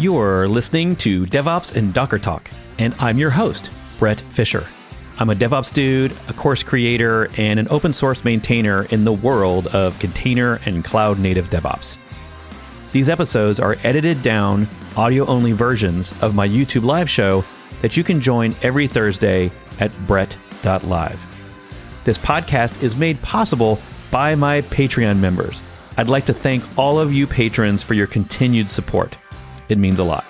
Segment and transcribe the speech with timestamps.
[0.00, 4.66] You're listening to DevOps and Docker Talk, and I'm your host, Bret Fisher.
[5.18, 9.66] I'm a DevOps dude, a course creator, and an open source maintainer in the world
[9.66, 11.98] of container and cloud native DevOps.
[12.92, 14.66] These episodes are edited down,
[14.96, 17.44] audio only versions of my YouTube live show
[17.82, 21.26] that you can join every Thursday at bret.live.
[22.04, 23.78] This podcast is made possible
[24.10, 25.60] by my Patreon members.
[25.98, 29.14] I'd like to thank all of you patrons for your continued support.
[29.70, 30.26] It means a lot.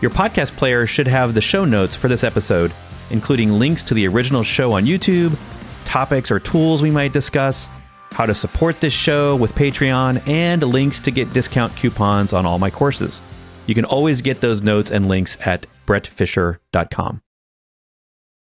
[0.00, 2.72] Your podcast player should have the show notes for this episode,
[3.10, 5.36] including links to the original show on YouTube,
[5.84, 7.68] topics or tools we might discuss,
[8.12, 12.58] how to support this show with Patreon, and links to get discount coupons on all
[12.58, 13.20] my courses.
[13.66, 17.20] You can always get those notes and links at bretfisher.com.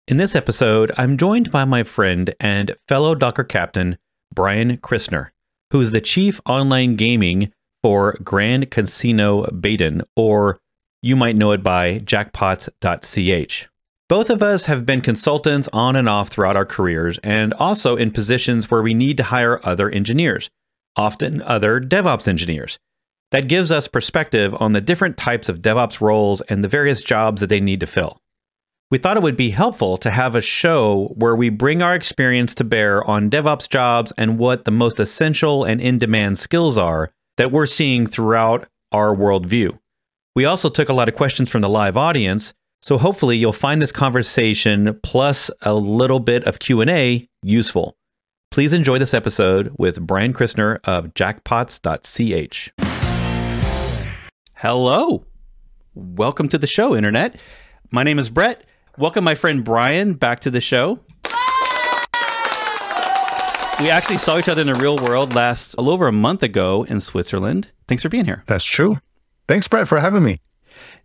[0.07, 3.97] In this episode, I'm joined by my friend and fellow Docker captain,
[4.33, 5.29] Brian Christner,
[5.71, 7.51] who is the chief online gaming
[7.81, 10.59] for Grand Casino Baden, or
[11.01, 13.67] you might know it by jackpots.ch.
[14.09, 18.11] Both of us have been consultants on and off throughout our careers and also in
[18.11, 20.49] positions where we need to hire other engineers,
[20.95, 22.79] often other DevOps engineers.
[23.31, 27.41] That gives us perspective on the different types of DevOps roles and the various jobs
[27.41, 28.21] that they need to fill.
[28.89, 32.55] We thought it would be helpful to have a show where we bring our experience
[32.55, 37.11] to bear on DevOps jobs and what the most essential and in demand skills are
[37.37, 39.77] that we're seeing throughout our worldview.
[40.35, 43.81] We also took a lot of questions from the live audience, so hopefully you'll find
[43.81, 47.95] this conversation plus a little bit of Q&A useful.
[48.51, 52.71] Please enjoy this episode with Brian Christner of jackpots.ch.
[54.55, 55.25] Hello.
[55.93, 57.39] Welcome to the show, Internet.
[57.91, 58.63] My name is Bret.
[58.97, 60.99] Welcome my friend Brian back to the show.
[63.79, 66.41] We actually saw each other in the real world last a little over a month
[66.41, 67.69] ago in Switzerland.
[67.87, 68.43] Thanks for being here.
[68.47, 68.97] That's true.
[69.47, 70.41] Thanks, Bret, for having me.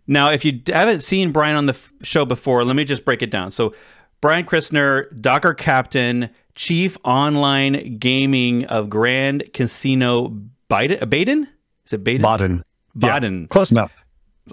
[0.07, 3.21] Now, if you haven't seen Brian on the f- show before, let me just break
[3.21, 3.51] it down.
[3.51, 3.75] So,
[4.21, 10.29] Brian Christner, Docker Captain, Chief Online Gaming of Grand Casino
[10.67, 11.07] Baden.
[11.07, 11.47] Baden?
[11.85, 12.23] Is it Baden?
[12.23, 12.63] Baden.
[12.95, 13.41] Baden.
[13.41, 13.91] Yeah, close enough.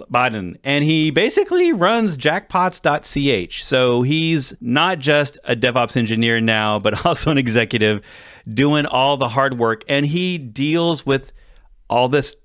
[0.09, 0.57] Baden.
[0.63, 3.63] And he basically runs jackpots.ch.
[3.63, 8.01] So he's not just a DevOps engineer now, but also an executive
[8.51, 9.83] doing all the hard work.
[9.89, 11.33] And he deals with
[11.89, 12.35] all this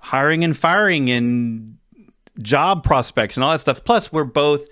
[0.00, 1.76] hiring and firing and
[2.40, 3.84] job prospects and all that stuff.
[3.84, 4.66] Plus, we're both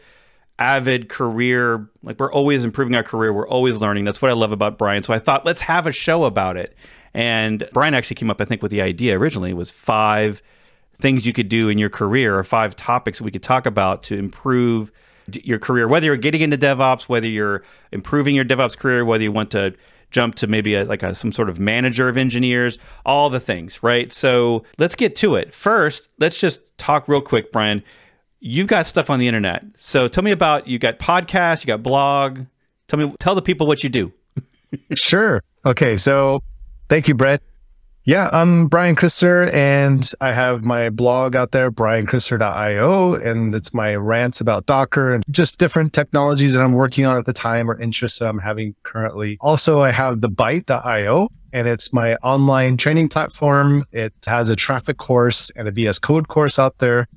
[0.58, 3.32] avid career, like we're always improving our career.
[3.32, 4.04] We're always learning.
[4.04, 5.02] That's what I love about Brian.
[5.02, 6.76] So I thought, let's have a show about it.
[7.12, 10.42] And Brian actually came up, I think, with the idea originally was five
[10.98, 14.16] things you could do in your career or five topics we could talk about to
[14.16, 14.92] improve
[15.32, 17.62] your career, whether you're getting into DevOps, whether you're
[17.92, 19.74] improving your DevOps career, whether you want to
[20.10, 23.82] jump to maybe a, like a, some sort of manager of engineers, all the things,
[23.82, 24.12] right?
[24.12, 25.52] So let's get to it.
[25.52, 27.82] First, let's just talk real quick, Brian.
[28.40, 29.64] You've got stuff on the internet.
[29.78, 32.42] So tell me about you got podcasts, you got blog.
[32.86, 34.12] Tell me tell the people what you do.
[34.94, 35.42] sure.
[35.64, 35.96] Okay.
[35.96, 36.42] So
[36.88, 37.42] thank you, Bret.
[38.06, 43.96] Yeah, I'm Brian Christner, and I have my blog out there, brianchristner.io, and it's my
[43.96, 47.80] rants about Docker and just different technologies that I'm working on at the time or
[47.80, 49.38] interests that I'm having currently.
[49.40, 53.86] Also, I have the byte.io, and it's my online training platform.
[53.90, 57.08] It has a Traefik course and a VS Code course out there.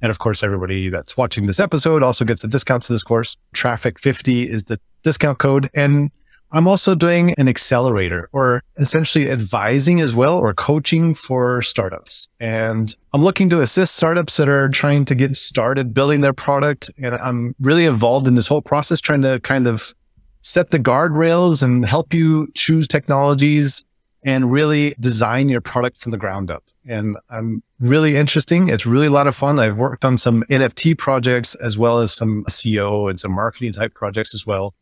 [0.00, 3.36] And of course, everybody that's watching this episode also gets a discount to this course.
[3.52, 5.68] Traefik 50 is the discount code.
[5.74, 6.12] And
[6.52, 12.28] I'm also doing an accelerator or essentially advising as well or coaching for startups.
[12.38, 16.90] And I'm looking to assist startups that are trying to get started building their product.
[17.02, 19.94] And I'm really involved in this whole process, trying to kind of
[20.40, 23.84] set the guardrails and help you choose technologies
[24.22, 26.64] and really design your product from the ground up.
[26.88, 28.68] And I'm really interesting.
[28.68, 29.58] It's really a lot of fun.
[29.58, 33.94] I've worked on some NFT projects as well as some SEO and some marketing type
[33.94, 34.74] projects as well.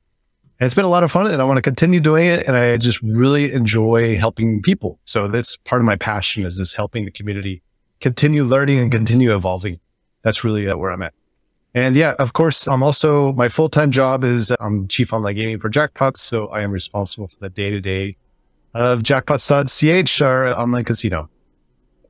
[0.60, 2.46] It's been a lot of fun and I want to continue doing it.
[2.46, 5.00] And I just really enjoy helping people.
[5.04, 7.62] So that's part of my passion is just helping the community
[8.00, 9.80] continue learning and continue evolving.
[10.22, 11.12] That's really uh, where I'm at.
[11.74, 15.68] And yeah, of course, I'm also, my full-time job is I'm chief online gaming for
[15.68, 16.18] Jackpots.
[16.18, 18.16] So I am responsible for the day to day
[18.74, 21.30] of jackpots.ch, our online casino,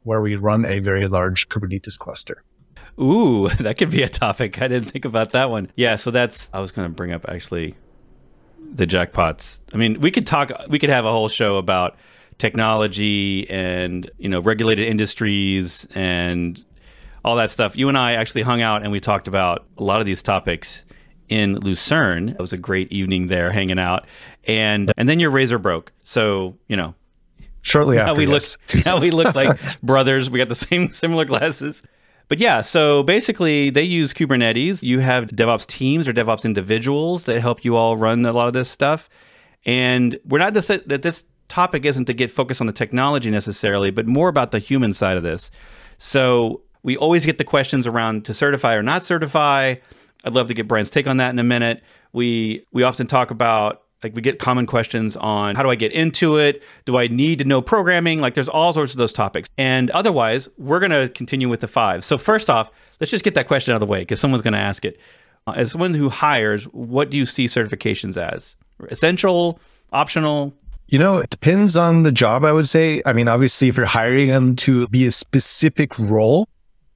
[0.03, 2.43] where we run a very large Kubernetes cluster.
[3.01, 4.61] Ooh, that could be a topic.
[4.61, 5.71] I didn't think about that one.
[5.77, 7.75] Yeah, so that's I was going to bring up actually
[8.75, 9.61] the jackpots.
[9.73, 10.51] I mean, we could talk.
[10.69, 11.97] We could have a whole show about
[12.39, 16.63] technology and you know regulated industries and
[17.25, 17.77] all that stuff.
[17.77, 20.85] You and I actually hung out and we talked about a lot of these topics
[21.29, 22.31] in Lucerne.
[22.31, 24.07] It was a great evening there, hanging out,
[24.45, 25.93] and and then your razor broke.
[26.03, 26.95] So you know,
[27.63, 28.59] shortly after we yes.
[28.75, 30.29] look now we look like brothers.
[30.29, 31.83] We got the same similar glasses.
[32.29, 34.83] But yeah, so basically they use Kubernetes.
[34.83, 38.53] You have DevOps teams or DevOps individuals that help you all run a lot of
[38.55, 39.09] this stuff.
[39.67, 43.91] And we're not just that this topic isn't to get focused on the technology necessarily,
[43.91, 45.51] but more about the human side of this.
[45.99, 49.75] So we always get the questions around to certify or not certify.
[50.25, 51.83] I'd love to get Brian's take on that in a minute.
[52.13, 55.93] We we often talk about like we get common questions on how do I get
[55.93, 56.63] into it?
[56.85, 58.21] Do I need to know programming?
[58.21, 59.49] Like there's all sorts of those topics.
[59.57, 62.05] And otherwise, we're going to continue with the five.
[62.05, 62.71] So first off,
[63.01, 65.01] let's just get that question out of the way because someone's going to ask it.
[65.47, 68.57] Uh, as someone who hires, what do you see certifications as?
[68.91, 69.59] Essential,
[69.93, 70.55] optional?
[70.89, 73.03] You know, it depends on the job, I would say.
[73.07, 76.47] I mean, obviously, if you're hiring them to be a specific role,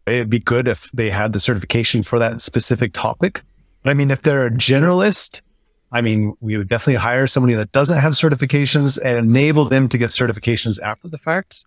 [0.07, 3.43] it'd be good if they had the certification for that specific topic.
[3.83, 5.41] But I mean, if they're a generalist,
[5.91, 9.99] I mean, we would definitely hire somebody that doesn't have certifications and enable them to
[9.99, 11.65] get certifications after the fact.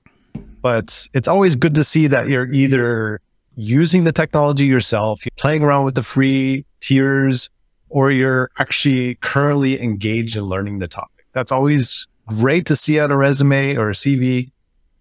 [0.61, 3.19] But it's always good to see that you're either
[3.55, 7.49] using the technology yourself, you're playing around with the free tiers,
[7.89, 11.25] or you're actually currently engaged in learning the topic.
[11.33, 14.51] That's always great to see on a resume or a CV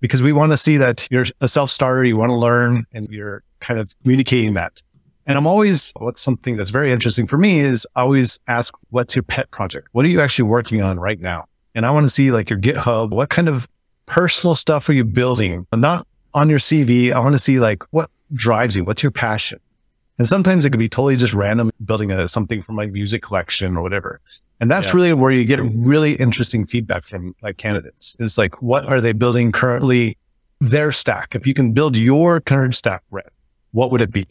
[0.00, 3.08] because we want to see that you're a self starter, you want to learn, and
[3.11, 4.82] you're kind of communicating that.
[5.31, 9.15] And I'm always, what's something that's very interesting for me is I always ask, what's
[9.15, 9.87] your pet project?
[9.93, 11.44] What are you actually working on right now?
[11.73, 13.69] And I want to see like your GitHub, what kind of
[14.06, 15.69] personal stuff are you building?
[15.73, 16.05] Not
[16.35, 17.12] on your CV.
[17.12, 18.82] I want to see like what drives you?
[18.82, 19.61] What's your passion?
[20.19, 23.77] And sometimes it could be totally just random building a, something from like music collection
[23.77, 24.21] or whatever.
[24.59, 24.94] And that's yeah.
[24.97, 28.17] really where you get really interesting feedback from like candidates.
[28.19, 30.19] It's like, what are they building currently?
[30.61, 31.37] Their stack.
[31.37, 33.32] If you can build your current stack, Bret,
[33.71, 34.27] what would it be?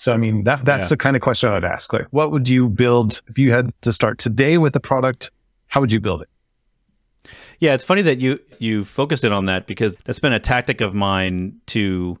[0.00, 0.88] So, I mean, that that's yeah.
[0.88, 1.92] the kind of question I would ask.
[1.92, 5.30] Like, what would you build if you had to start today with a product?
[5.66, 7.30] How would you build it?
[7.58, 10.80] Yeah, it's funny that you you focused it on that because that's been a tactic
[10.80, 12.18] of mine to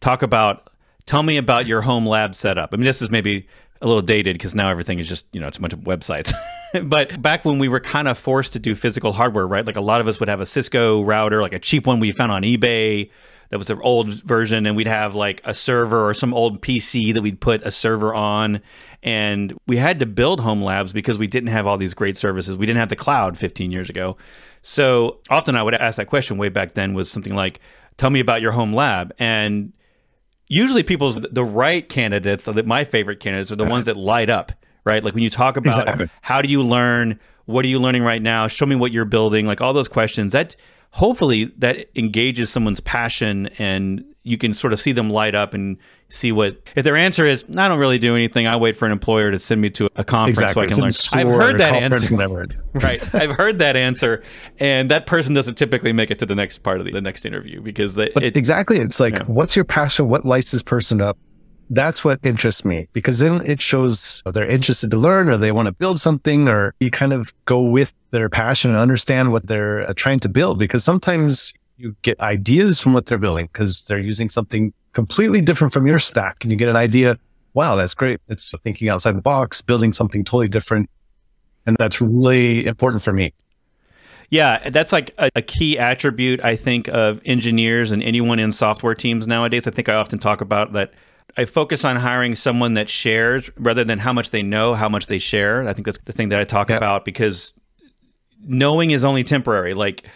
[0.00, 0.70] talk about
[1.04, 2.70] tell me about your home lab setup.
[2.72, 3.48] I mean, this is maybe
[3.84, 6.32] a little dated because now everything is just, you know, it's a bunch of websites.
[6.84, 9.64] but back when we were kind of forced to do physical hardware, right?
[9.64, 12.10] Like a lot of us would have a Cisco router, like a cheap one we
[12.10, 13.10] found on eBay
[13.50, 17.12] that was an old version, and we'd have like a server or some old PC
[17.12, 18.62] that we'd put a server on.
[19.02, 22.56] And we had to build home labs because we didn't have all these great services.
[22.56, 24.16] We didn't have the cloud 15 years ago.
[24.62, 27.60] So often I would ask that question way back then was something like,
[27.98, 29.12] tell me about your home lab.
[29.18, 29.74] And
[30.54, 34.52] usually people's the right candidates, my favorite candidates are the ones that light up,
[34.84, 35.02] right?
[35.02, 36.10] Like when you talk about exactly.
[36.22, 38.46] how do you learn, what are you learning right now?
[38.46, 40.32] Show me what you're building, like all those questions.
[40.32, 40.56] That
[40.90, 45.76] hopefully that engages someone's passion and you can sort of see them light up and
[46.08, 48.46] see what if their answer is I don't really do anything.
[48.46, 50.70] I wait for an employer to send me to a conference exactly.
[50.70, 50.84] so
[51.16, 51.42] I can learn.
[51.42, 52.46] I've heard that answer.
[52.72, 53.14] right.
[53.14, 54.22] I've heard that answer,
[54.58, 57.26] and that person doesn't typically make it to the next part of the, the next
[57.26, 58.78] interview because they, it, exactly.
[58.78, 59.24] It's like, yeah.
[59.24, 60.08] what's your passion?
[60.08, 61.18] What lights this person up?
[61.70, 65.66] That's what interests me because then it shows they're interested to learn or they want
[65.66, 69.88] to build something or you kind of go with their passion and understand what they're
[69.88, 73.98] uh, trying to build because sometimes you get ideas from what they're building because they're
[73.98, 77.18] using something completely different from your stack and you get an idea.
[77.52, 78.20] Wow, that's great.
[78.28, 80.88] It's thinking outside the box, building something totally different.
[81.66, 83.32] And that's really important for me.
[84.30, 88.94] Yeah, that's like a, a, key attribute, I think, of engineers and anyone in software
[88.94, 89.66] teams nowadays.
[89.66, 90.92] I think I often talk about that.
[91.36, 95.06] I focus on hiring someone that shares rather than how much they know, how much
[95.06, 95.68] they share.
[95.68, 97.52] I think that's the thing that I talk about because
[98.46, 99.74] knowing is only temporary.
[99.74, 100.06] Like,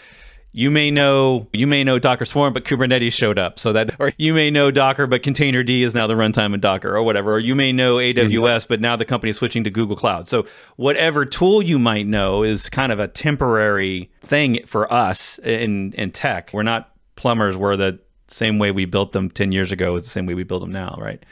[0.59, 4.13] you may know you may know Docker Swarm, but Kubernetes showed up, so that or
[4.19, 7.39] you may know Docker, but Containerd is now the runtime in Docker or whatever, or
[7.39, 10.27] you may know AWS, but now the company is switching to Google Cloud.
[10.27, 15.93] So whatever tool you might know is kind of a temporary thing for us in
[15.93, 16.51] in tech.
[16.53, 17.57] We're not plumbers.
[17.57, 20.43] We're the same way we built them 10 years ago is the same way we
[20.43, 21.25] build them now, right?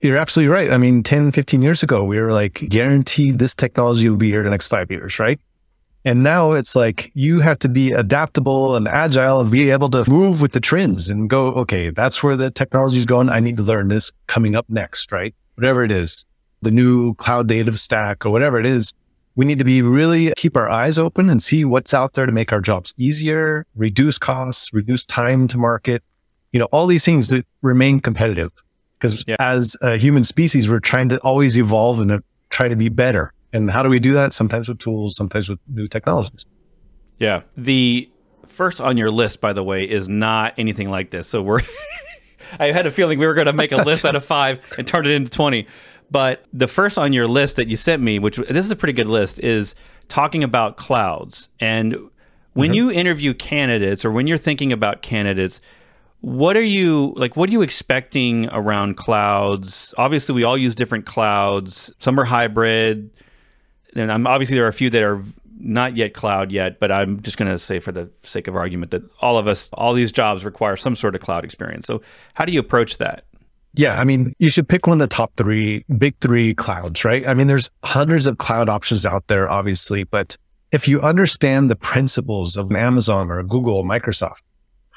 [0.00, 0.72] You're absolutely right.
[0.72, 4.42] I mean, 10, 15 years ago, we were like, guaranteed this technology will be here
[4.42, 5.38] the next five years, right?
[6.04, 10.08] And now it's like you have to be adaptable and agile and be able to
[10.08, 13.30] move with the trends and go, okay, that's where the technology is going.
[13.30, 15.34] I need to learn this coming up next, right?
[15.54, 16.26] Whatever it is,
[16.60, 18.92] the new cloud native stack or whatever it is,
[19.36, 22.32] we need to be really keep our eyes open and see what's out there to
[22.32, 26.02] make our jobs easier, reduce costs, reduce time to market,
[26.52, 28.52] you know, all these things to remain competitive.
[28.98, 29.36] Because yeah.
[29.40, 33.33] as a human species, we're trying to always evolve and try to be better.
[33.54, 34.34] And how do we do that?
[34.34, 36.44] Sometimes with tools, sometimes with new technologies.
[37.18, 37.42] Yeah.
[37.56, 38.10] The
[38.48, 41.28] first on your list, by the way, is not anything like this.
[41.28, 41.60] So we're,
[42.58, 44.86] I had a feeling we were going to make a list out of five and
[44.86, 45.66] turn it into 20.
[46.10, 48.92] But the first on your list that you sent me, which this is a pretty
[48.92, 49.74] good list, is
[50.08, 51.48] talking about clouds.
[51.60, 51.96] And
[52.54, 52.74] when mm-hmm.
[52.74, 55.60] you interview candidates or when you're thinking about candidates,
[56.20, 57.36] What are you like?
[57.36, 59.94] What are you expecting around clouds?
[59.98, 61.92] Obviously, we all use different clouds.
[61.98, 63.10] Some are hybrid,
[63.94, 65.22] and I'm obviously there are a few that are
[65.58, 66.78] not yet cloud yet.
[66.78, 69.70] But I'm just going to say, for the sake of argument, that all of us,
[69.72, 71.86] all these jobs require some sort of cloud experience.
[71.86, 72.02] So,
[72.34, 73.24] how do you approach that?
[73.76, 77.26] Yeah, I mean, you should pick one of the top three, big three clouds, right?
[77.26, 80.36] I mean, there's hundreds of cloud options out there, obviously, but
[80.70, 84.42] if you understand the principles of Amazon or Google, or Microsoft,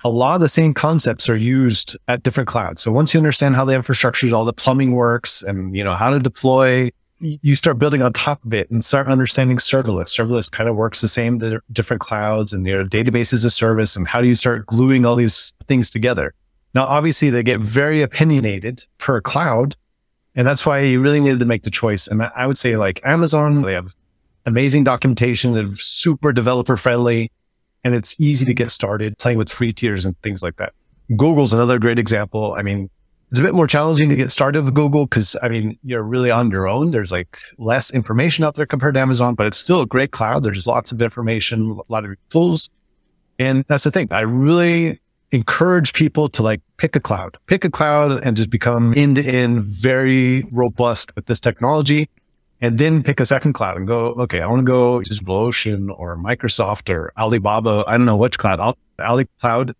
[0.03, 2.83] a lot of the same concepts are used at different clouds.
[2.83, 6.11] So once you understand how the infrastructure, all the plumbing works and, you know, how
[6.11, 10.09] to deploy, you start building on top of it and start understanding serverless.
[10.09, 13.95] Serverless kind of works the same to different clouds and their database as a service.
[13.95, 16.33] And how do you start gluing all these things together?
[16.73, 19.75] Now, obviously they get very opinionated per cloud.
[20.35, 22.07] And that's why you really needed to make the choice.
[22.07, 23.95] And I would say like Amazon, they have
[24.45, 25.53] amazing documentation.
[25.53, 27.31] They're super developer friendly
[27.83, 30.73] and it's easy to get started playing with free tiers and things like that.
[31.15, 32.53] Google's another great example.
[32.57, 32.89] I mean,
[33.29, 36.31] it's a bit more challenging to get started with Google because I mean, you're really
[36.31, 36.91] on your own.
[36.91, 40.43] There's like less information out there compared to Amazon, but it's still a great cloud.
[40.43, 42.69] There's lots of information, a lot of tools.
[43.37, 44.07] And that's the thing.
[44.11, 44.99] I really
[45.31, 49.23] encourage people to like pick a cloud, pick a cloud and just become end to
[49.23, 52.09] end very robust with this technology
[52.61, 55.93] and then pick a second cloud and go, okay, I want to go to DigitalOcean
[55.97, 57.83] or Microsoft or Alibaba.
[57.87, 59.75] I don't know which cloud, I'll, Ali Cloud,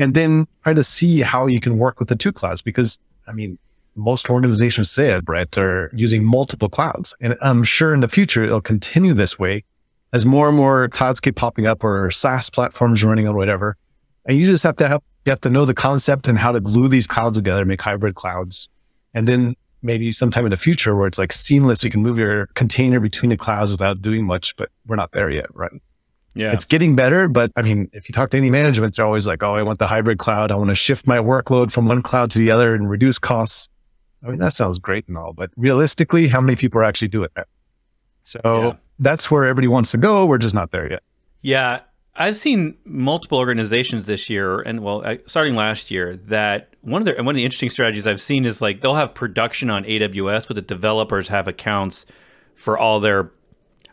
[0.00, 2.62] and then try to see how you can work with the two clouds.
[2.62, 3.58] Because I mean,
[3.94, 7.14] most organizations say it, Bret, are using multiple clouds.
[7.20, 9.64] And I'm sure in the future, it'll continue this way
[10.12, 13.76] as more and more clouds keep popping up or SaaS platforms running on whatever.
[14.26, 16.60] And you just have to have, you have to know the concept and how to
[16.60, 18.68] glue these clouds together, make hybrid clouds.
[19.14, 21.82] And then maybe sometime in the future where it's like seamless.
[21.84, 25.30] You can move your container between the clouds without doing much, but we're not there
[25.30, 25.72] yet, right?
[26.34, 26.52] Yeah.
[26.52, 29.42] It's getting better, but I mean, if you talk to any management, they're always like,
[29.42, 30.52] oh, I want the hybrid cloud.
[30.52, 33.68] I want to shift my workload from one cloud to the other and reduce costs.
[34.22, 37.30] I mean, that sounds great and all, but realistically, how many people are actually doing
[37.34, 37.48] that?
[38.22, 38.72] So yeah.
[38.98, 40.26] that's where everybody wants to go.
[40.26, 41.02] We're just not there yet.
[41.42, 41.80] Yeah.
[42.14, 47.22] I've seen multiple organizations this year, and well, starting last year, that one of the
[47.22, 50.56] one of the interesting strategies I've seen is like they'll have production on AWS, but
[50.56, 52.04] the developers have accounts
[52.56, 53.32] for all their,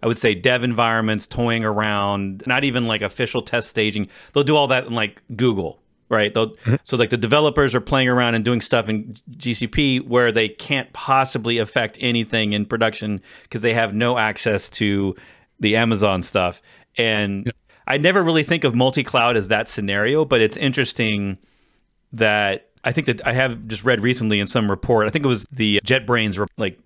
[0.03, 4.07] I would say, dev environments, toying around, not even like official test staging.
[4.33, 6.33] They'll do all that in like Google, right?
[6.33, 6.75] They'll, mm-hmm.
[6.83, 10.91] so like the developers are playing around and doing stuff in GCP where they can't
[10.93, 15.15] possibly affect anything in production because they have no access to
[15.59, 16.61] the Amazon stuff.
[16.97, 17.55] And yep.
[17.87, 21.37] I never really think of multi-cloud as that scenario, but it's interesting
[22.13, 25.07] that I think that I have just read recently in some report.
[25.07, 26.79] I think it was the JetBrains like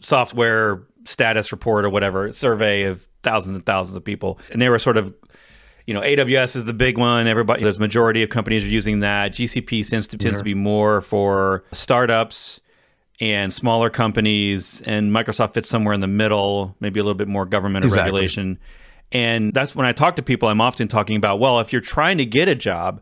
[0.00, 4.78] software status report or whatever survey of thousands and thousands of people, and they were
[4.78, 5.14] sort of
[5.86, 7.26] you know, AWS is the big one.
[7.26, 9.32] Everybody, there's majority of companies are using that.
[9.32, 12.60] GCP tends to, tends to be more for startups
[13.20, 17.46] and smaller companies, and Microsoft fits somewhere in the middle, maybe a little bit more
[17.46, 18.12] government or exactly.
[18.12, 18.58] regulation.
[19.12, 22.18] And that's when I talk to people, I'm often talking about, well, if you're trying
[22.18, 23.00] to get a job,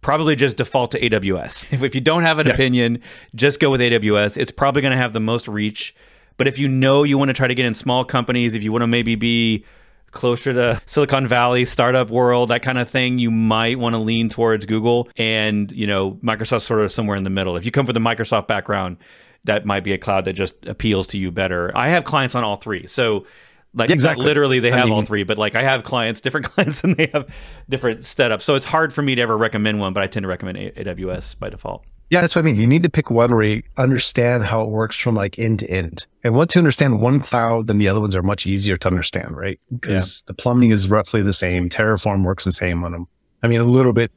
[0.00, 1.66] probably just default to AWS.
[1.72, 2.54] If, if you don't have an yeah.
[2.54, 3.02] opinion,
[3.34, 4.36] just go with AWS.
[4.36, 5.94] It's probably going to have the most reach.
[6.40, 8.72] But if you know you want to try to get in small companies, if you
[8.72, 9.66] want to maybe be
[10.10, 14.30] closer to Silicon Valley, startup world, that kind of thing, you might want to lean
[14.30, 15.10] towards Google.
[15.18, 17.58] And, you know, Microsoft's sort of somewhere in the middle.
[17.58, 18.96] If you come from the Microsoft background,
[19.44, 21.76] that might be a cloud that just appeals to you better.
[21.76, 22.86] I have clients on all three.
[22.86, 23.26] So
[23.74, 24.24] like yeah, exactly.
[24.24, 26.96] literally they have I mean, all three, but like I have clients, different clients, and
[26.96, 27.28] they have
[27.68, 28.40] different setups.
[28.40, 31.38] So it's hard for me to ever recommend one, but I tend to recommend AWS
[31.38, 31.84] by default.
[32.10, 32.56] Yeah, that's what I mean.
[32.56, 35.70] You need to pick one where you understand how it works from like end to
[35.70, 36.06] end.
[36.24, 39.36] And once you understand one cloud, then the other ones are much easier to understand,
[39.36, 39.60] right?
[39.72, 40.24] Because yeah.
[40.26, 41.68] the plumbing is roughly the same.
[41.68, 43.06] Terraform works the same on them.
[43.44, 44.10] I mean, a little bit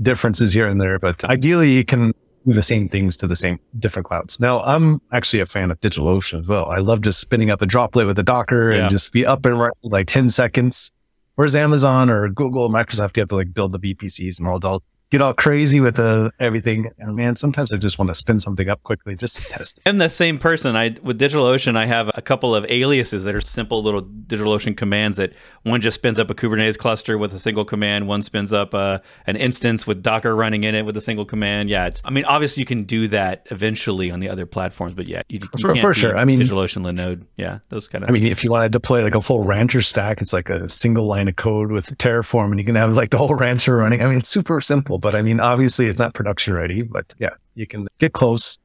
[0.00, 2.12] differences here and there, but ideally you can
[2.46, 4.40] do the same things to the same different clouds.
[4.40, 6.70] Now, I'm actually a fan of DigitalOcean as well.
[6.70, 8.82] I love just spinning up a droplet with a Docker yeah.
[8.82, 10.90] and just be up and running like 10 seconds.
[11.36, 14.58] Whereas Amazon or Google or Microsoft, you have to like build the VPCs and all
[14.60, 16.90] that get all crazy with uh, everything.
[16.98, 19.80] And man, sometimes I just want to spin something up quickly just to test.
[19.86, 20.76] I'm the same person.
[20.76, 25.16] I with DigitalOcean, I have a couple of aliases that are simple little DigitalOcean commands
[25.18, 25.32] that
[25.62, 28.08] one just spins up a Kubernetes cluster with a single command.
[28.08, 31.68] One spins up uh, an instance with Docker running in it with a single command.
[31.68, 32.02] Yeah, it's.
[32.04, 35.38] I mean, obviously you can do that eventually on the other platforms, but yeah, you,
[35.40, 36.16] you for, for sure.
[36.16, 38.10] I mean, DigitalOcean, Linode, yeah, those kind of.
[38.10, 40.68] I mean, if you want to deploy like a full Rancher stack, it's like a
[40.68, 44.02] single line of code with Terraform, and you can have like the whole Rancher running.
[44.02, 44.93] I mean, it's super simple.
[44.98, 48.58] But I mean, obviously it's not production ready, but yeah, you can get close.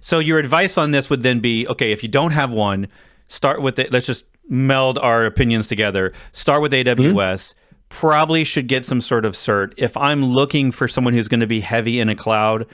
[0.00, 2.88] So your advice on this would then be, okay, if you don't have one,
[3.28, 3.92] start with it.
[3.92, 6.12] Let's just meld our opinions together.
[6.32, 6.96] Start with AWS.
[6.96, 7.58] Mm-hmm.
[7.88, 9.74] probably should get some sort of cert.
[9.76, 12.66] If I'm looking for someone who's going to be heavy in a cloud,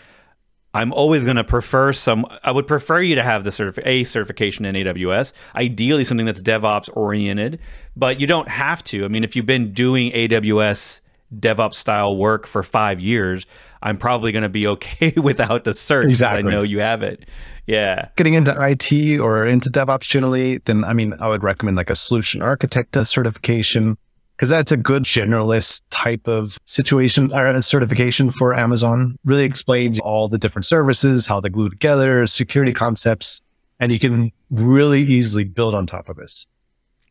[0.74, 2.26] I'm always going to prefer some.
[2.44, 5.32] I would prefer you to have the certif- a certification in AWS.
[5.56, 7.58] Ideally, something that's DevOps oriented,
[7.96, 9.04] but you don't have to.
[9.04, 11.00] I mean, if you've been doing AWS
[11.34, 13.46] DevOps style work for five years,
[13.82, 16.08] I'm probably going to be okay without the cert.
[16.08, 16.50] Exactly.
[16.50, 17.24] I know you have it.
[17.66, 18.08] Yeah.
[18.16, 21.96] Getting into IT or into DevOps generally, then I mean, I would recommend like a
[21.96, 23.98] solution architect uh, certification
[24.38, 29.18] because that's a good generalist type of situation or a certification for Amazon.
[29.24, 33.40] Really explains all the different services, how they glue together, security concepts,
[33.80, 36.46] and you can really easily build on top of this.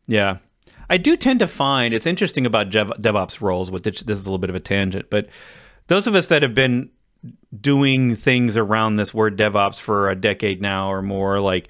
[0.06, 0.38] Yeah.
[0.90, 4.38] I do tend to find it's interesting about DevOps roles, which this is a little
[4.38, 5.28] bit of a tangent, but
[5.88, 6.90] those of us that have been
[7.60, 11.68] doing things around this word DevOps for a decade now or more, like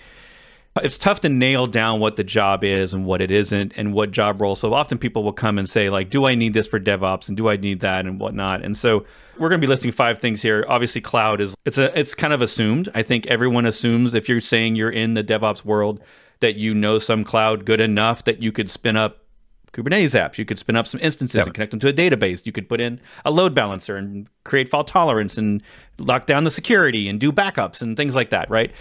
[0.83, 4.11] it's tough to nail down what the job is and what it isn't and what
[4.11, 4.55] job role.
[4.55, 7.37] So often people will come and say like, do I need this for DevOps and
[7.37, 8.65] do I need that and whatnot?
[8.65, 9.05] And so
[9.39, 10.65] we're going to be listing five things here.
[10.69, 12.89] Obviously, cloud is it's a it's kind of assumed.
[12.95, 16.01] I think everyone assumes if you're saying you're in the DevOps world
[16.40, 19.25] that you know some cloud good enough that you could spin up
[19.73, 20.38] Kubernetes apps.
[20.38, 21.47] You could spin up some instances yep.
[21.47, 22.47] and connect them to a database.
[22.47, 25.62] You could put in a load balancer and create fault tolerance and
[25.99, 28.73] lock down the security and do backups and things like that, right?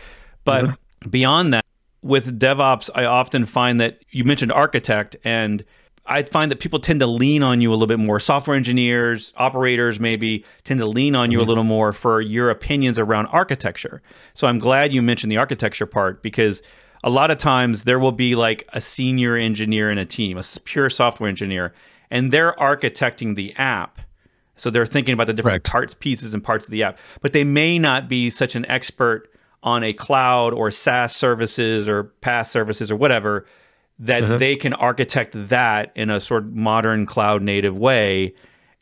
[0.44, 1.10] But mm-hmm.
[1.10, 1.66] beyond that,
[2.02, 5.66] with DevOps, I often find that you mentioned architect, and
[6.06, 8.20] I find that people tend to lean on you a little bit more.
[8.20, 11.46] Software engineers, operators maybe tend to lean on you mm-hmm.
[11.46, 14.02] a little more for your opinions around architecture.
[14.36, 16.62] So I'm glad you mentioned the architecture part because
[17.08, 20.44] a lot of times there will be like a senior engineer in a team, a
[20.66, 21.74] pure software engineer,
[22.12, 24.02] and they're architecting the app.
[24.58, 27.46] So they're thinking about the different parts, pieces, and parts of the app, but they
[27.46, 29.30] may not be such an expert
[29.64, 33.46] on a cloud or SaaS services or PaaS services or whatever
[34.00, 34.38] that uh-huh.
[34.38, 38.34] they can architect that in a sort of modern cloud native way.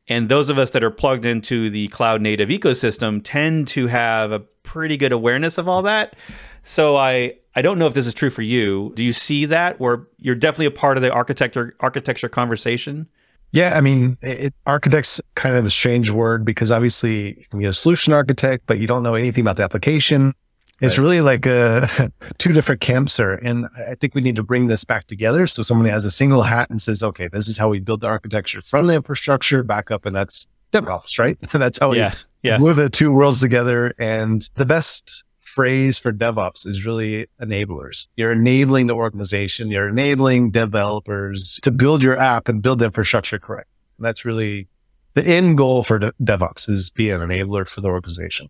[0.08, 4.32] And those of us that are plugged into the cloud native ecosystem tend to have
[4.32, 6.16] a pretty good awareness of all that.
[6.64, 8.92] So I I don't know if this is true for you.
[8.96, 13.08] Do you see that where you're definitely a part of the architecture architecture conversation?
[13.52, 17.66] Yeah, I mean, it, architect's kind of a strange word because obviously you can be
[17.66, 20.34] a solution architect, but you don't know anything about the application.
[20.82, 21.04] It's right.
[21.04, 23.34] really like uh, a, two different camps there.
[23.34, 25.48] And I think we need to bring this back together.
[25.48, 28.08] So somebody has a single hat and says, okay, this is how we build the
[28.08, 30.06] architecture from the infrastructure back up.
[30.06, 31.38] And that's DevOps, right?
[31.50, 32.12] So that's how yeah.
[32.44, 32.58] we yeah.
[32.58, 33.94] glue the two worlds together.
[33.98, 35.24] And the best
[35.56, 38.10] phrase for DevOps is really enablers.
[38.18, 43.40] You're enabling the organization, you're enabling developers to build your app and build the infrastructure
[43.40, 43.70] correct.
[43.98, 44.68] And that's really
[45.14, 48.50] the end goal for de- DevOps is be an enabler for the organization.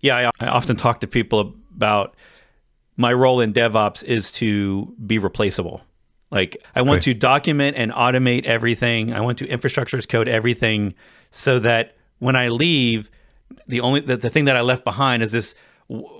[0.00, 2.16] Yeah, I, I often talk to people about
[2.96, 5.82] my role in DevOps is to be replaceable.
[6.30, 9.12] Like I want to document and automate everything.
[9.12, 10.94] I want to infrastructure as code everything
[11.30, 13.10] so that when I leave,
[13.68, 15.54] the only the, the thing that I left behind is this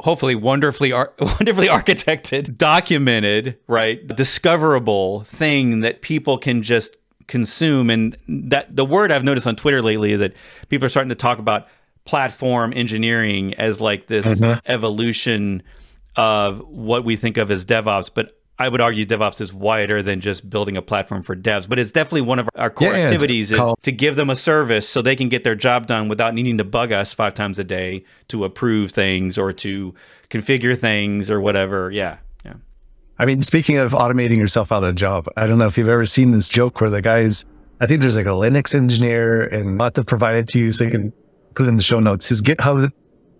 [0.01, 7.91] hopefully wonderfully ar- wonderfully architected, documented, right, discoverable thing that people can just consume.
[7.91, 10.35] And that the word I've noticed on Twitter lately is that
[10.69, 11.69] people are starting to talk about
[12.05, 14.59] platform engineering as like this mm-hmm.
[14.67, 15.63] evolution
[16.17, 20.20] of what we think of as DevOps, but I would argue DevOps is wider than
[20.20, 23.51] just building a platform for devs, but it's definitely one of our core yeah, activities
[23.51, 26.33] is call- to give them a service so they can get their job done without
[26.33, 29.92] needing to bug us five times a day to approve things or to
[30.31, 31.90] configure things or whatever.
[31.90, 32.18] Yeah.
[32.44, 32.55] Yeah.
[33.18, 35.88] I mean, speaking of automating yourself out of a job, I don't know if you've
[35.88, 37.44] ever seen this joke where the guys,
[37.81, 40.85] I think there's like a Linux engineer and not to provide it to you so
[40.85, 41.12] you can
[41.57, 42.29] put it in the show notes.
[42.29, 42.92] His GitHub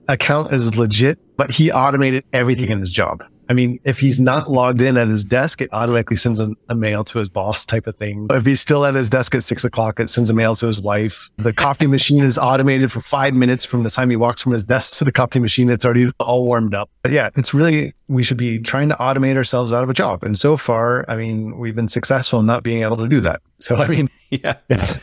[0.09, 3.23] account is legit, but he automated everything in his job.
[3.53, 6.75] I mean, if he's not logged in at his desk, it automatically sends a, a,
[6.75, 8.27] mail to his boss type of thing.
[8.31, 10.81] If he's still at his desk at six o'clock, it sends a mail to his
[10.81, 11.31] wife.
[11.37, 14.65] The coffee machine is automated for five minutes from the time he walks from his
[14.65, 15.69] desk to the coffee machine.
[15.69, 16.89] It's already all warmed up.
[17.03, 20.23] But yeah, it's really, we should be trying to automate ourselves out of a job.
[20.23, 23.43] And so far, I mean, we've been successful in not being able to do that.
[23.59, 24.55] So, I mean, yeah.
[24.71, 24.97] Yeah.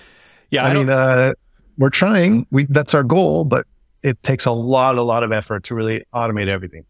[0.50, 1.34] yeah I, I mean, uh,
[1.78, 2.48] we're trying.
[2.50, 3.68] We, that's our goal, but
[4.02, 6.86] it takes a lot, a lot of effort to really automate everything.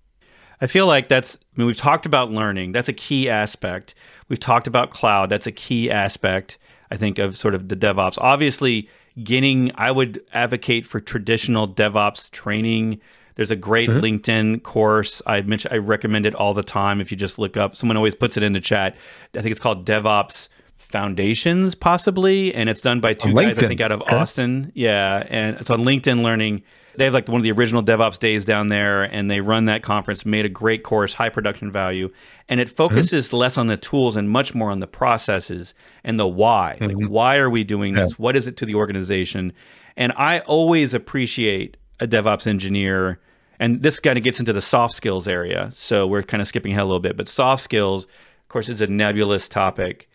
[0.62, 2.74] I feel like that's, I mean, we've talked about learning.
[2.74, 3.95] That's a key aspect.
[4.28, 5.30] We've talked about cloud.
[5.30, 6.58] That's a key aspect,
[6.91, 8.17] I think, of sort of the DevOps.
[8.19, 8.89] Obviously,
[9.24, 13.00] getting, I would advocate for traditional DevOps training.
[13.36, 14.00] There's a great mm-hmm.
[14.00, 15.22] LinkedIn course.
[15.26, 17.00] I mentioned, I recommend it all the time.
[17.00, 18.98] If you just look up, someone always puts it in the chat.
[19.38, 23.80] I think it's called DevOps Foundations, possibly, and it's done by two guys I think
[23.80, 24.15] out of okay.
[24.15, 24.72] Austin.
[24.74, 26.63] Yeah, and it's on LinkedIn Learning.
[26.95, 29.84] They have like one of the original DevOps days down there, and they run that
[29.84, 30.25] conference.
[30.25, 32.12] Made a great course, high production value,
[32.47, 33.38] and it focuses mm-hmm.
[33.38, 35.73] less on the tools and much more on the processes
[36.04, 36.78] and the why.
[36.80, 36.99] Mm-hmm.
[36.99, 38.17] Like, why are we doing this?
[38.17, 39.54] What is it to the organization?
[39.95, 43.19] And I always appreciate a DevOps engineer
[43.60, 45.71] and this kind of gets into the soft skills area.
[45.75, 48.80] So we're kind of skipping ahead a little bit, but soft skills, of course, is
[48.82, 50.10] a nebulous topic.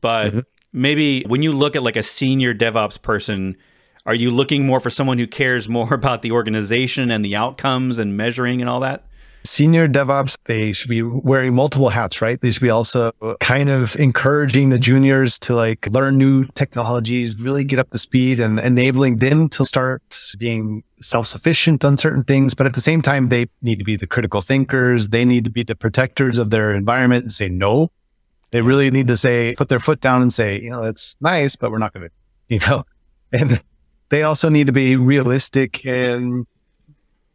[0.00, 0.40] But mm-hmm.
[0.72, 3.56] maybe when you look at like a senior DevOps person,
[4.06, 7.98] are you looking more for someone who cares more about the organization and the outcomes
[7.98, 9.04] and measuring and all that?
[9.46, 12.40] senior DevOps, they should be wearing multiple hats, right?
[12.40, 17.64] They should be also kind of encouraging the juniors to like learn new technologies, really
[17.64, 20.02] get up to speed and enabling them to start
[20.38, 22.54] being self-sufficient on certain things.
[22.54, 25.08] But at the same time, they need to be the critical thinkers.
[25.08, 27.90] They need to be the protectors of their environment and say no.
[28.50, 31.56] They really need to say, put their foot down and say, you know, it's nice,
[31.56, 32.12] but we're not going to,
[32.48, 32.84] you know,
[33.32, 33.62] and
[34.08, 36.46] they also need to be realistic and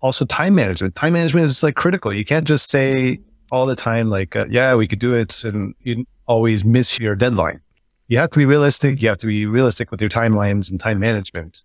[0.01, 0.95] also time management.
[0.95, 2.13] Time management is like critical.
[2.13, 3.19] You can't just say
[3.51, 5.43] all the time, like, uh, yeah, we could do it.
[5.43, 7.62] And you always miss your deadline.
[8.07, 9.01] You have to be realistic.
[9.01, 11.63] You have to be realistic with your timelines and time management.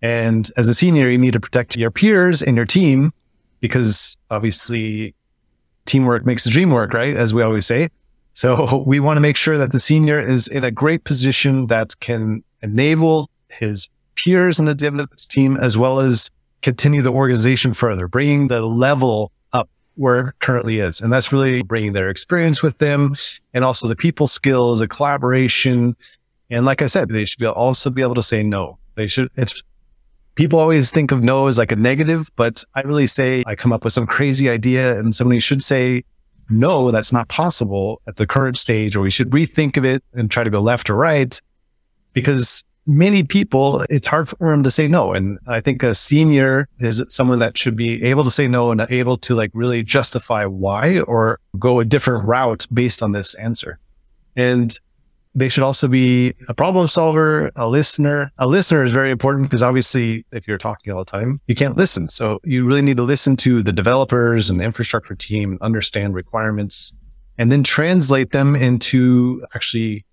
[0.00, 3.12] And as a senior, you need to protect your peers and your team
[3.60, 5.14] because obviously
[5.86, 7.16] teamwork makes the dream work, right?
[7.16, 7.88] As we always say.
[8.34, 11.98] So we want to make sure that the senior is in a great position that
[12.00, 16.30] can enable his peers in the development team as well as
[16.62, 21.00] continue the organization further, bringing the level up where it currently is.
[21.00, 23.14] And that's really bringing their experience with them
[23.52, 25.96] and also the people skills, the collaboration.
[26.50, 28.78] And like I said, they should be also be able to say no.
[28.94, 29.62] They should, it's,
[30.34, 33.72] people always think of no as like a negative, but I really say I come
[33.72, 36.04] up with some crazy idea and somebody should say,
[36.50, 40.30] no, that's not possible at the current stage, or we should rethink of it and
[40.30, 41.40] try to go left or right
[42.12, 45.12] because many people, it's hard for them to say no.
[45.12, 48.80] And I think a senior is someone that should be able to say no and
[48.90, 53.78] able to like really justify why or go a different route based on this answer.
[54.36, 54.76] And
[55.34, 58.30] they should also be a problem solver, a listener.
[58.38, 61.76] A listener is very important because obviously if you're talking all the time, you can't
[61.76, 62.08] listen.
[62.08, 66.14] So you really need to listen to the developers and the infrastructure team and understand
[66.14, 66.92] requirements
[67.38, 70.04] and then translate them into actually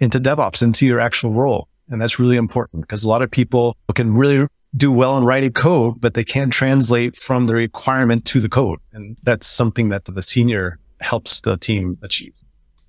[0.00, 1.68] into DevOps, into your actual role.
[1.90, 4.46] And that's really important because a lot of people can really
[4.76, 8.80] do well in writing code, but they can't translate from the requirement to the code.
[8.92, 12.42] And that's something that the senior helps the team achieve.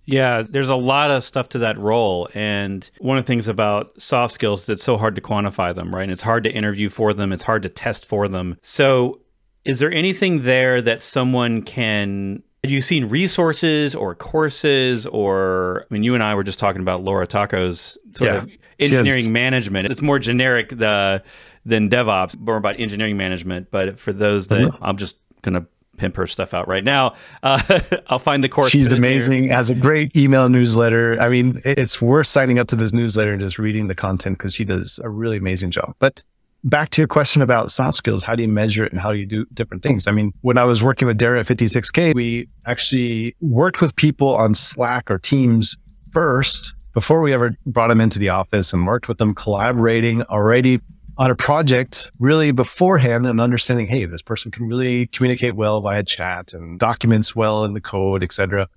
[0.06, 2.30] Yeah, there's a lot of stuff to that role.
[2.34, 6.04] And one of the things about soft skills it's so hard to quantify them, right?
[6.04, 8.58] And it's hard to interview for them, it's hard to test for them.
[8.62, 9.22] So,
[9.66, 15.94] is there anything there that someone can have you seen resources or courses or I
[15.94, 18.38] mean you and I were just talking about Laura Tacho's sort yeah.
[18.38, 19.92] of engineering management.
[19.92, 21.24] It's more generic the,
[21.66, 23.72] than DevOps, more about engineering management.
[23.72, 24.84] But for those that mm-hmm.
[24.84, 25.66] I'm just going to
[25.98, 27.14] pimp her stuff out right now.
[27.44, 27.62] Uh,
[28.08, 28.72] I'll find the course.
[28.72, 29.44] She's amazing.
[29.44, 29.54] Here.
[29.54, 31.20] Has a great email newsletter.
[31.20, 34.56] I mean, it's worth signing up to this newsletter and just reading the content because
[34.56, 35.96] she does a really amazing job.
[36.00, 36.24] But
[36.64, 39.18] back to your question about soft skills, how do you measure it and how do
[39.18, 40.08] you do different things?
[40.08, 44.36] I mean, when I was working with Dara at 56K, we actually worked with people
[44.36, 45.78] on Slack or Teams
[46.12, 50.80] first before we ever brought them into the office and worked with them collaborating already
[51.18, 56.04] on a project really beforehand and understanding, hey, this person can really communicate well via
[56.04, 58.68] chat and documents well in the code, etc.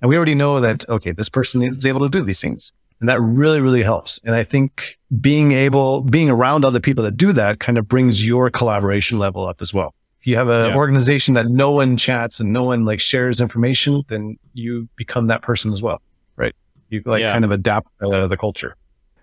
[0.00, 2.72] And we already know that, okay, this person is able to do these things.
[3.02, 4.20] And that really, really helps.
[4.24, 8.24] And I think being able, being around other people that do that kind of brings
[8.24, 9.92] your collaboration level up as well.
[10.20, 10.76] If you have an yeah.
[10.76, 15.42] organization that no one chats and no one like shares information, then you become that
[15.42, 16.00] person as well.
[16.36, 16.54] Right?
[16.90, 17.32] You like yeah.
[17.32, 18.76] kind of adapt uh, the culture.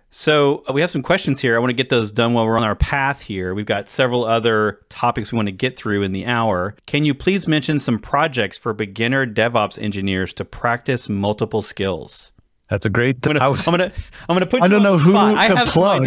[0.09, 1.55] So uh, we have some questions here.
[1.55, 3.53] I want to get those done while we're on our path here.
[3.53, 6.75] We've got several other topics we want to get through in the hour.
[6.85, 12.33] Can you please mention some projects for beginner DevOps engineers to practice multiple skills?
[12.69, 13.25] That's a great.
[13.25, 13.91] I'm gonna, was, I'm gonna,
[14.27, 14.61] I'm gonna put.
[14.61, 15.49] I don't know who spot.
[15.49, 16.05] to plug.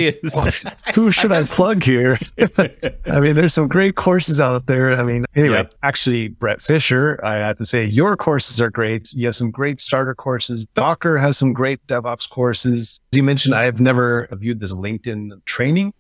[0.95, 2.17] who should I, I plug here?
[2.39, 4.97] I mean, there's some great courses out there.
[4.97, 5.75] I mean, anyway, yep.
[5.83, 9.13] actually, Bret Fisher, I have to say, your courses are great.
[9.13, 10.65] You have some great starter courses.
[10.67, 13.01] Docker has some great DevOps courses.
[13.13, 15.93] As you mentioned, I have never viewed this LinkedIn training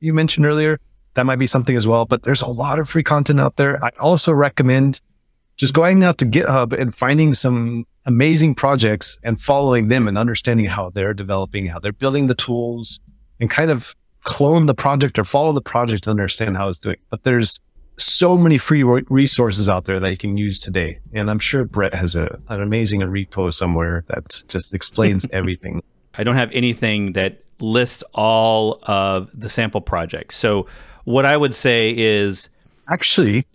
[0.00, 0.78] you mentioned earlier.
[1.14, 2.04] That might be something as well.
[2.04, 3.82] But there's a lot of free content out there.
[3.84, 5.00] I also recommend
[5.56, 10.66] just going out to GitHub and finding some amazing projects and following them and understanding
[10.66, 12.98] how they're developing, how they're building the tools
[13.40, 16.96] and kind of clone the project or follow the project to understand how it's doing.
[17.10, 17.60] But there's
[17.98, 21.00] so many free resources out there that you can use today.
[21.12, 25.82] And I'm sure Bret has a, an amazing repo somewhere that just explains everything.
[26.14, 30.36] I don't have anything that lists all of the sample projects.
[30.36, 30.66] So
[31.04, 32.50] what I would say is
[32.88, 33.46] actually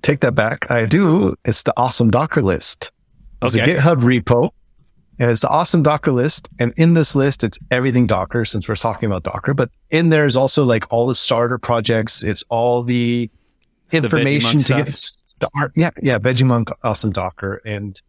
[0.00, 0.70] take that back.
[0.70, 1.36] I do.
[1.44, 2.90] It's the awesome Docker list.
[3.42, 3.74] It's okay.
[3.74, 4.50] a GitHub repo.
[5.18, 6.48] And it's the awesome Docker list.
[6.58, 9.54] And in this list, it's everything Docker since we're talking about Docker.
[9.54, 12.22] But in there is also like all the starter projects.
[12.22, 13.30] It's all the
[13.86, 15.72] it's information the to get start.
[15.76, 15.90] Yeah.
[16.02, 16.18] Yeah.
[16.18, 17.60] veggiemonk, awesome Docker.
[17.64, 18.00] And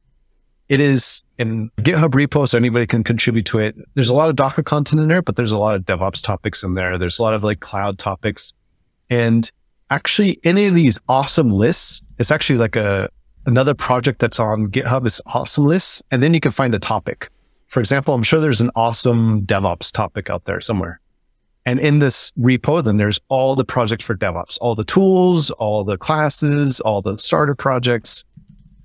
[0.70, 3.76] it is in GitHub repo, so anybody can contribute to it.
[3.96, 6.64] There's a lot of Docker content in there, but there's a lot of DevOps topics
[6.64, 6.98] in there.
[6.98, 8.54] There's a lot of like cloud topics.
[9.10, 9.52] And
[9.90, 13.10] actually any of these awesome lists, it's actually like a
[13.46, 16.02] another project that's on GitHub is awesome lists.
[16.12, 17.30] And then you can find the topic.
[17.68, 21.00] For example, I'm sure there's an awesome DevOps topic out there somewhere.
[21.66, 25.84] And in this repo, then there's all the projects for DevOps, all the tools, all
[25.84, 28.26] the classes, all the starter projects.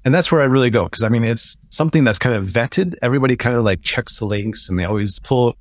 [0.05, 0.89] And that's where I really go.
[0.89, 2.95] Cause I mean, it's something that's kind of vetted.
[3.03, 5.57] Everybody kind of like checks the links and they always pull,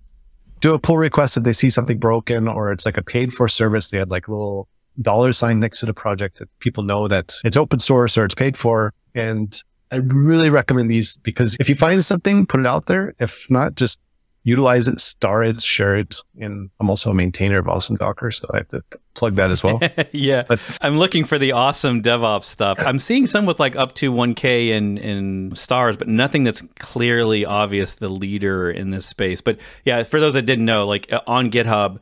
[0.61, 3.47] do a pull request if they see something broken or it's like a paid for
[3.49, 3.89] service.
[3.89, 4.69] They had like little
[5.01, 8.35] dollar sign next to the project that people know that it's open source or it's
[8.35, 8.93] paid for.
[9.15, 9.59] And
[9.91, 13.13] I really recommend these because if you find something, put it out there.
[13.19, 13.99] If not, just
[14.47, 16.15] utilize it, star it, share it.
[16.39, 18.81] And I'm also a maintainer of Awesome Docker, so I have to
[19.13, 19.81] plug that as well.
[20.13, 20.43] yeah.
[20.47, 22.79] But, I'm looking for the awesome DevOps stuff.
[22.79, 27.45] I'm seeing some with like up to 1K in, in stars, but nothing that's clearly
[27.45, 29.41] obvious the leader in this space.
[29.41, 31.99] But yeah, for those that didn't know, like uh, on GitHub,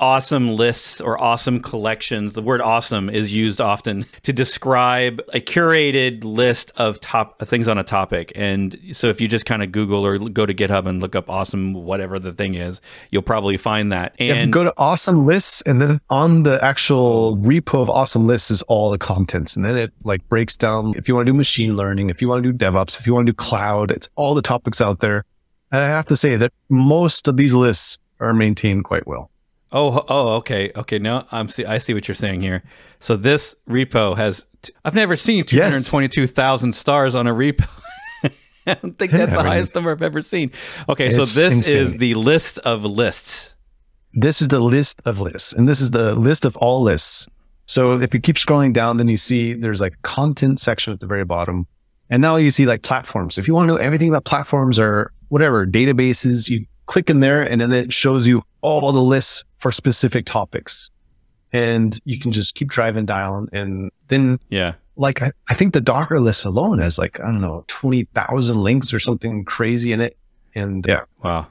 [0.00, 2.32] awesome lists or awesome collections.
[2.32, 7.68] The word awesome is used often to describe a curated list of top uh, things
[7.68, 8.32] on a topic.
[8.34, 11.28] And so if you just kind of Google or go to GitHub and look up
[11.28, 14.16] awesome, whatever the thing is, you'll probably find that.
[14.18, 18.62] And go to awesome lists and then on the actual repo of awesome lists is
[18.62, 19.54] all the contents.
[19.54, 22.28] And then it like breaks down if you want to do machine learning, if you
[22.28, 25.00] want to do DevOps, if you want to do cloud, it's all the topics out
[25.00, 25.24] there.
[25.70, 29.29] And I have to say that most of these lists are maintained quite well.
[29.72, 30.98] Oh, oh, okay, okay.
[30.98, 31.64] Now I'm see.
[31.64, 32.62] I see what you're saying here.
[32.98, 34.46] So this repo has.
[34.62, 36.76] T- I've never seen 222,000 yes.
[36.76, 37.68] stars on a repo.
[38.66, 40.50] I don't think that's yeah, the I mean, highest number I've ever seen.
[40.88, 41.76] Okay, so this insane.
[41.76, 43.54] is the list of lists.
[44.12, 47.28] This is the list of lists, and this is the list of all lists.
[47.66, 51.06] So if you keep scrolling down, then you see there's like content section at the
[51.06, 51.68] very bottom,
[52.10, 53.38] and now you see like platforms.
[53.38, 57.40] If you want to know everything about platforms or whatever databases, you click in there,
[57.40, 60.90] and then it shows you all the lists for specific topics.
[61.52, 65.80] And you can just keep driving down and then, yeah, like I, I think the
[65.80, 70.16] Docker list alone has like, I don't know, 20,000 links or something crazy in it.
[70.54, 71.46] And uh, yeah, wow.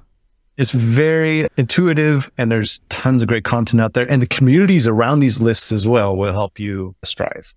[0.57, 4.09] It's very intuitive and there's tons of great content out there.
[4.09, 7.53] And the communities around these lists as well will help you strive.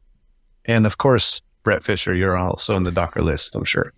[0.64, 3.92] And of course, Bret Fisher, you're also in the Docker list, I'm sure.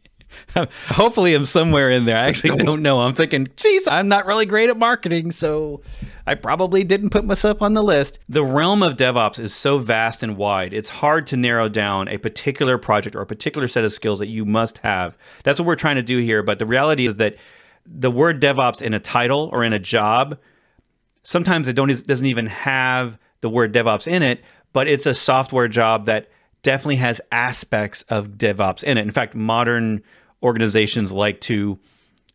[0.88, 2.16] Hopefully, I'm somewhere in there.
[2.16, 3.01] I actually don't know.
[3.01, 5.83] I'm thinking, geez, I'm not really great at marketing, so
[6.27, 8.18] I probably didn't put myself on the list.
[8.29, 12.18] The realm of DevOps is so vast and wide, it's hard to narrow down a
[12.18, 15.16] particular project or a particular set of skills that you must have.
[15.42, 16.42] That's what we're trying to do here.
[16.42, 17.37] But the reality is that
[17.87, 20.38] the word DevOps in a title or in a job,
[21.23, 24.42] sometimes it don't doesn't even have the word DevOps in it,
[24.73, 26.29] but it's a software job that
[26.62, 29.03] definitely has aspects of DevOps in it.
[29.03, 30.03] In fact, modern
[30.44, 31.78] organizations like to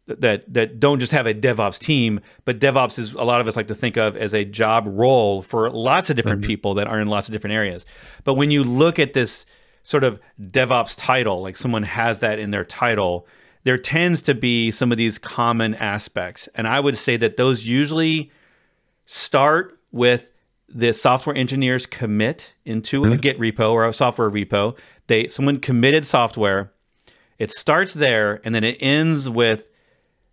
[0.07, 3.55] that that don't just have a DevOps team, but DevOps is a lot of us
[3.55, 6.47] like to think of as a job role for lots of different mm-hmm.
[6.47, 7.85] people that are in lots of different areas.
[8.23, 9.45] But when you look at this
[9.83, 13.27] sort of DevOps title, like someone has that in their title,
[13.63, 16.49] there tends to be some of these common aspects.
[16.55, 18.31] And I would say that those usually
[19.05, 20.31] start with
[20.67, 23.13] the software engineers commit into mm-hmm.
[23.13, 24.77] a Git repo or a software repo.
[25.07, 26.71] They someone committed software
[27.39, 29.67] it starts there and then it ends with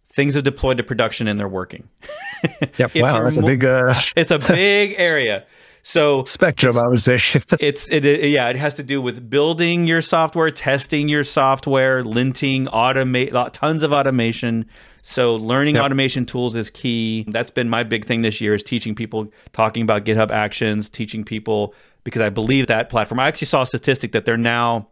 [0.08, 1.88] things are deployed to production and they're working.
[2.78, 2.94] yep.
[2.96, 3.64] wow, that's a big.
[3.64, 5.46] Uh, it's a big area.
[5.82, 7.14] So spectrum, I would say.
[7.60, 8.48] it's it, it, yeah.
[8.48, 13.92] It has to do with building your software, testing your software, linting, automate, tons of
[13.92, 14.66] automation.
[15.02, 15.84] So learning yep.
[15.84, 17.24] automation tools is key.
[17.28, 21.22] That's been my big thing this year is teaching people, talking about GitHub Actions, teaching
[21.22, 23.20] people because I believe that platform.
[23.20, 24.88] I actually saw a statistic that they're now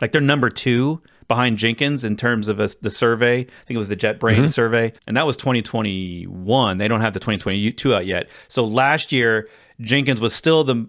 [0.00, 3.40] like they're number two behind Jenkins in terms of a, the survey.
[3.40, 4.46] I think it was the JetBrains mm-hmm.
[4.48, 6.78] survey, and that was 2021.
[6.78, 8.28] They don't have the 2022 out yet.
[8.48, 9.48] So last year,
[9.80, 10.88] Jenkins was still the.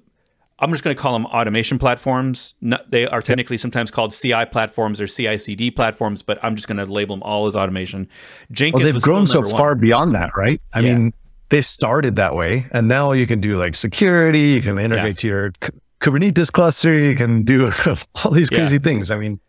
[0.62, 2.54] I'm just going to call them automation platforms.
[2.90, 6.86] they are technically sometimes called CI platforms or CI/CD platforms, but I'm just going to
[6.86, 8.10] label them all as automation.
[8.52, 8.84] Jenkins.
[8.84, 10.62] Well, they've grown so far beyond that, right?
[10.74, 10.96] I yeah.
[10.96, 11.14] mean,
[11.50, 12.66] they started that way.
[12.72, 15.22] And now you can do like security, you can integrate yeah.
[15.22, 15.52] to your
[16.00, 17.72] Kubernetes cluster, you can do
[18.24, 18.82] all these crazy yeah.
[18.82, 19.12] things.
[19.12, 19.40] I mean,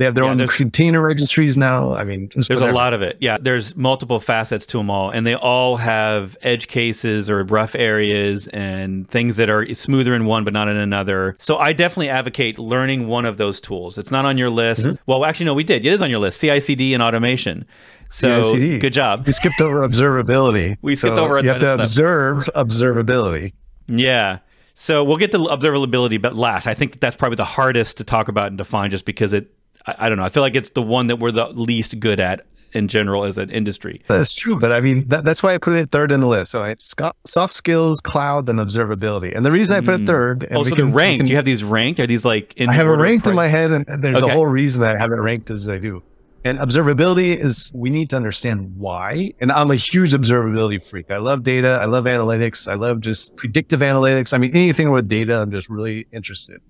[0.00, 1.92] they have their yeah, own container registries now.
[1.92, 2.70] I mean, there's whatever.
[2.70, 3.18] a lot of it.
[3.20, 7.74] Yeah, there's multiple facets to them all, and they all have edge cases or rough
[7.74, 11.36] areas and things that are smoother in one but not in another.
[11.38, 13.98] So I definitely advocate learning one of those tools.
[13.98, 14.86] It's not on your list.
[14.86, 15.02] Mm-hmm.
[15.04, 15.84] Well, actually, no, we did.
[15.84, 16.40] It is on your list.
[16.40, 17.66] CI/CD and automation.
[18.08, 18.78] So CI/CD.
[18.78, 19.26] good job.
[19.26, 20.78] We skipped over observability.
[20.82, 21.40] we skipped so over.
[21.40, 23.52] You have to observe observability.
[23.86, 24.38] Yeah.
[24.80, 26.66] So we'll get to observability, but last.
[26.66, 29.52] I think that's probably the hardest to talk about and define, just because it
[29.84, 30.24] I, I, don't know.
[30.24, 33.36] I feel like it's the one that we're the least good at in general as
[33.36, 34.00] an industry.
[34.08, 36.52] That's true, but I mean that, that's why I put it third in the list.
[36.52, 36.94] So it's
[37.26, 39.36] soft skills, cloud, and observability.
[39.36, 40.06] And the reason I put it mm.
[40.06, 41.20] third, and also oh, the ranked.
[41.20, 42.00] Can, you have these ranked?
[42.00, 42.54] Are these like?
[42.58, 44.32] I have it ranked in my head, and there's okay.
[44.32, 46.02] a whole reason that I have it ranked as I do.
[46.44, 49.32] And observability is we need to understand why.
[49.40, 51.10] And I'm a huge observability freak.
[51.10, 51.78] I love data.
[51.82, 52.66] I love analytics.
[52.66, 54.32] I love just predictive analytics.
[54.32, 56.60] I mean, anything with data, I'm just really interested.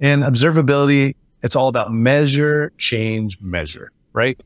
[0.00, 4.38] And observability it's all about measure, change, measure, right?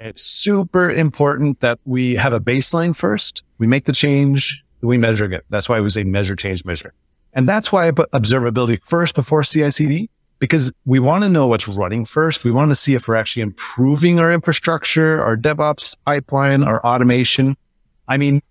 [0.00, 3.42] It's super important that we have a baseline first.
[3.58, 5.44] We make the change, we measure it.
[5.48, 6.92] That's why we say measure, change, measure.
[7.32, 11.68] And that's why I put observability first before CI/CD because we want to know what's
[11.68, 12.44] running first.
[12.44, 17.56] We want to see if we're actually improving our infrastructure, our DevOps pipeline, our automation.
[18.08, 18.42] I mean,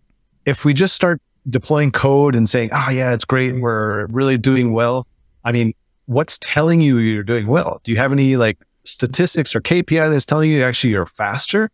[0.45, 3.59] if we just start deploying code and saying, "Ah, oh, yeah, it's great.
[3.59, 5.07] We're really doing well."
[5.43, 5.73] I mean,
[6.05, 7.81] what's telling you you're doing well?
[7.83, 11.69] Do you have any like statistics or KPI that's telling you actually you're faster?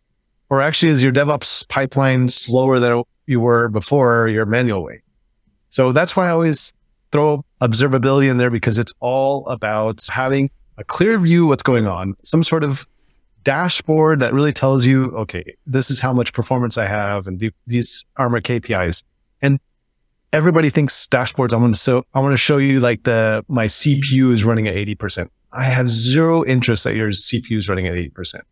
[0.48, 5.02] Or actually is your DevOps pipeline slower than you were before your manual way?
[5.68, 6.72] So that's why I always
[7.12, 12.14] throw observability in there because it's all about having a clear view what's going on,
[12.24, 12.86] some sort of
[13.42, 17.54] dashboard that really tells you, okay, this is how much performance I have and th-
[17.66, 19.02] these are my KPIs.
[19.42, 19.60] And
[20.32, 21.52] everybody thinks dashboards.
[21.52, 24.68] I want to so I want to show you like the my CPU is running
[24.68, 25.28] at 80%.
[25.52, 28.42] I have zero interest that your CPU is running at 80%.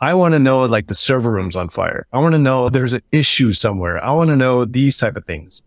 [0.00, 2.06] I want to know like the server room's on fire.
[2.12, 4.02] I want to know there's an issue somewhere.
[4.04, 5.62] I want to know these type of things.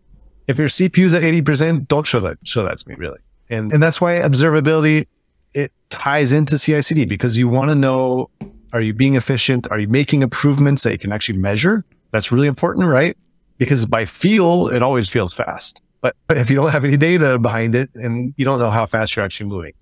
[0.48, 3.20] If your CPU is at 80%, don't show that, show that to me really.
[3.50, 5.06] And, and that's why observability,
[5.54, 8.30] it ties into CI/CD because you want to know,
[8.72, 9.70] are you being efficient?
[9.70, 11.84] Are you making improvements that you can actually measure?
[12.10, 13.16] That's really important, right?
[13.58, 15.82] because by feel, it always feels fast.
[16.00, 19.14] But if you don't have any data behind it and you don't know how fast
[19.16, 19.72] you're actually moving.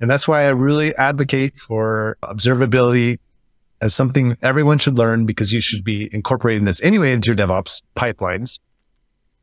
[0.00, 3.18] And that's why I really advocate for observability
[3.80, 7.82] as something everyone should learn because you should be incorporating this anyway into your DevOps
[7.96, 8.60] pipelines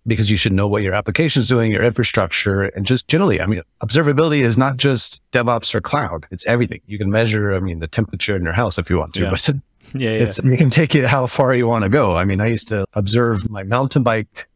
[0.07, 3.45] because you should know what your application is doing, your infrastructure, and just generally, I
[3.47, 6.25] mean, observability is not just DevOps or cloud.
[6.31, 6.81] It's everything.
[6.85, 9.29] You can measure, I mean, the temperature in your house if you want to, yeah.
[9.31, 9.49] but
[9.93, 10.23] yeah, yeah.
[10.23, 12.15] It's, you can take it how far you want to go.
[12.15, 14.47] I mean, I used to observe my mountain bike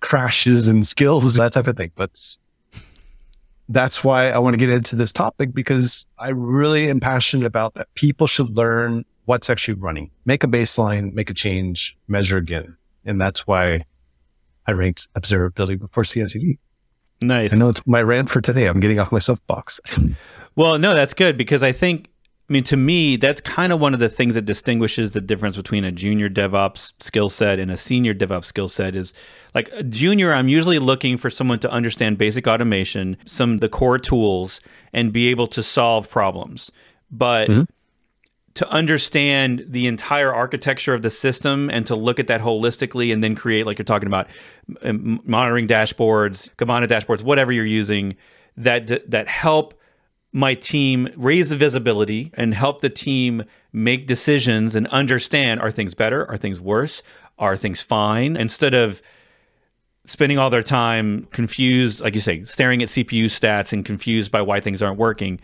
[0.00, 1.92] crashes and skills, that type of thing.
[1.94, 2.18] But
[3.68, 7.74] that's why I want to get into this topic because I really am passionate about
[7.74, 7.92] that.
[7.94, 12.76] People should learn what's actually running, make a baseline, make a change, measure again.
[13.04, 13.84] And that's why
[14.68, 16.58] I ranked observability before CI/CD.
[17.20, 17.52] Nice.
[17.52, 18.66] I know it's my rant for today.
[18.66, 19.80] I'm getting off my soapbox.
[20.56, 22.10] well, no, that's good because I think
[22.48, 25.58] I mean, to me, that's kind of one of the things that distinguishes the difference
[25.58, 29.12] between a junior DevOps skill set and a senior DevOps skill set is
[29.54, 33.68] like a junior, I'm usually looking for someone to understand basic automation, some of the
[33.68, 34.62] core tools,
[34.94, 36.72] and be able to solve problems.
[37.10, 37.62] But mm-hmm.
[38.58, 43.22] To understand the entire architecture of the system and to look at that holistically and
[43.22, 44.26] then create, like you're talking about,
[44.82, 48.16] monitoring dashboards, Kibana dashboards, whatever you're using
[48.56, 49.80] that that help
[50.32, 55.94] my team raise the visibility and help the team make decisions and understand are things
[55.94, 57.04] better, are things worse,
[57.38, 59.00] are things fine, instead of
[60.04, 64.42] spending all their time confused, like you say, staring at CPU stats and confused by
[64.42, 65.38] why things aren't working.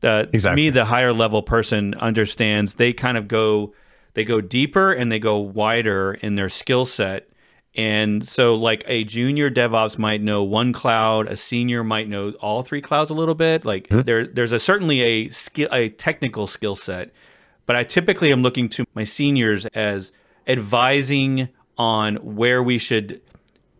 [0.00, 0.62] The, exactly.
[0.62, 3.74] To me, the higher level person understands they kind of go
[4.14, 7.30] they go deeper and they go wider in their skill set
[7.76, 12.62] and so, like a junior DevOps might know one cloud, a senior might know all
[12.62, 13.64] three clouds a little bit.
[13.64, 14.02] Like mm-hmm.
[14.02, 17.12] there, there's a certainly a skill, a technical skill set.
[17.66, 20.10] But I typically am looking to my seniors as
[20.48, 23.20] advising on where we should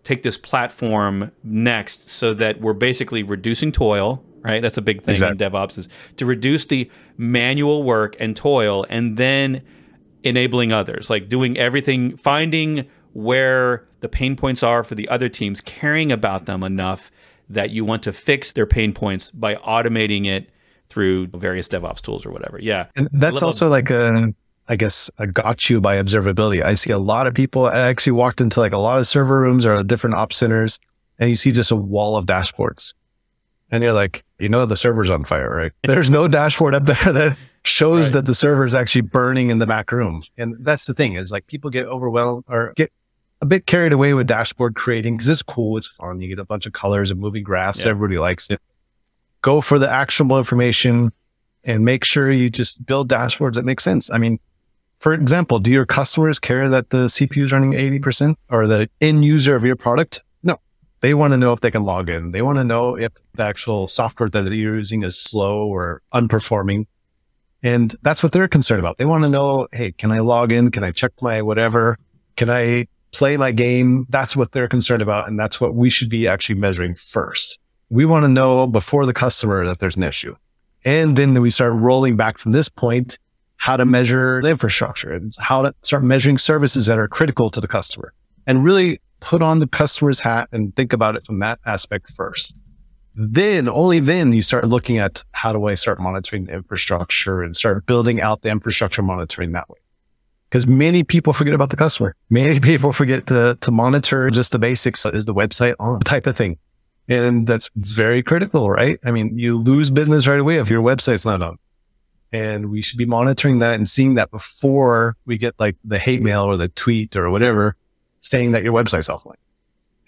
[0.04, 4.24] take this platform next, so that we're basically reducing toil.
[4.42, 5.44] Right, that's a big thing exactly.
[5.44, 9.62] in DevOps is to reduce the manual work and toil, and then
[10.23, 15.60] enabling others, like doing everything, finding where the pain points are for the other teams,
[15.60, 17.10] caring about them enough
[17.50, 20.48] that you want to fix their pain points by automating it
[20.88, 22.58] through various DevOps tools or whatever.
[22.60, 22.87] Yeah.
[22.96, 24.33] And that's also like a
[24.71, 26.64] I guess, uh, got you by observability.
[26.64, 27.67] I see a lot of people.
[27.67, 30.79] I actually walked into like a lot of server rooms or different op centers,
[31.19, 32.94] and you see just a wall of dashboards,
[33.71, 35.73] and you're like, you know, the server's on fire, right?
[35.83, 38.12] There's no dashboard up there that shows right.
[38.14, 40.23] that the server is actually burning in the back room.
[40.38, 42.92] And that's the thing is like people get overwhelmed or get
[43.42, 46.21] a bit carried away with dashboard creating because it's cool, it's fun.
[46.21, 47.85] You get a bunch of colors and moving graphs.
[47.85, 47.90] Yeah.
[47.90, 48.60] Everybody likes it.
[49.42, 51.12] Go for the actionable information
[51.64, 54.10] and make sure you just build dashboards that make sense.
[54.10, 54.38] I mean,
[54.98, 59.25] for example, do your customers care that the CPU is running 80% or the end
[59.25, 60.23] user of your product?
[61.01, 62.33] They want to know if they can log in.
[62.33, 66.87] They want to know if the actual software that they're using is slow or unperforming.
[67.63, 68.98] And that's what they're concerned about.
[68.98, 70.71] They want to know, hey, can I log in?
[70.71, 71.98] Can I check my whatever?
[72.37, 74.07] Can I play my game?
[74.09, 75.29] That's what they're concerned about.
[75.29, 77.59] And that's what we should be actually measuring first.
[77.88, 80.37] We want to know before the customer that there's an issue.
[80.85, 83.19] And then we start rolling back from this point,
[83.57, 87.61] how to measure the infrastructure and how to start measuring services that are critical to
[87.61, 88.15] the customer
[88.46, 92.54] and really put on the customer's hat and think about it from that aspect first.
[93.14, 97.54] Then only then you start looking at how do I start monitoring the infrastructure and
[97.54, 99.78] start building out the infrastructure monitoring that way.
[100.48, 102.14] Because many people forget about the customer.
[102.28, 105.04] Many people forget to, to monitor just the basics.
[105.06, 106.58] Is the website on type of thing?
[107.08, 108.98] And that's very critical, right?
[109.04, 111.58] I mean, you lose business right away if your website's not on.
[112.32, 116.22] And we should be monitoring that and seeing that before we get like the hate
[116.22, 117.76] mail or the tweet or whatever
[118.21, 119.35] saying that your website's offline.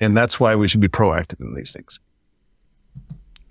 [0.00, 2.00] And that's why we should be proactive in these things.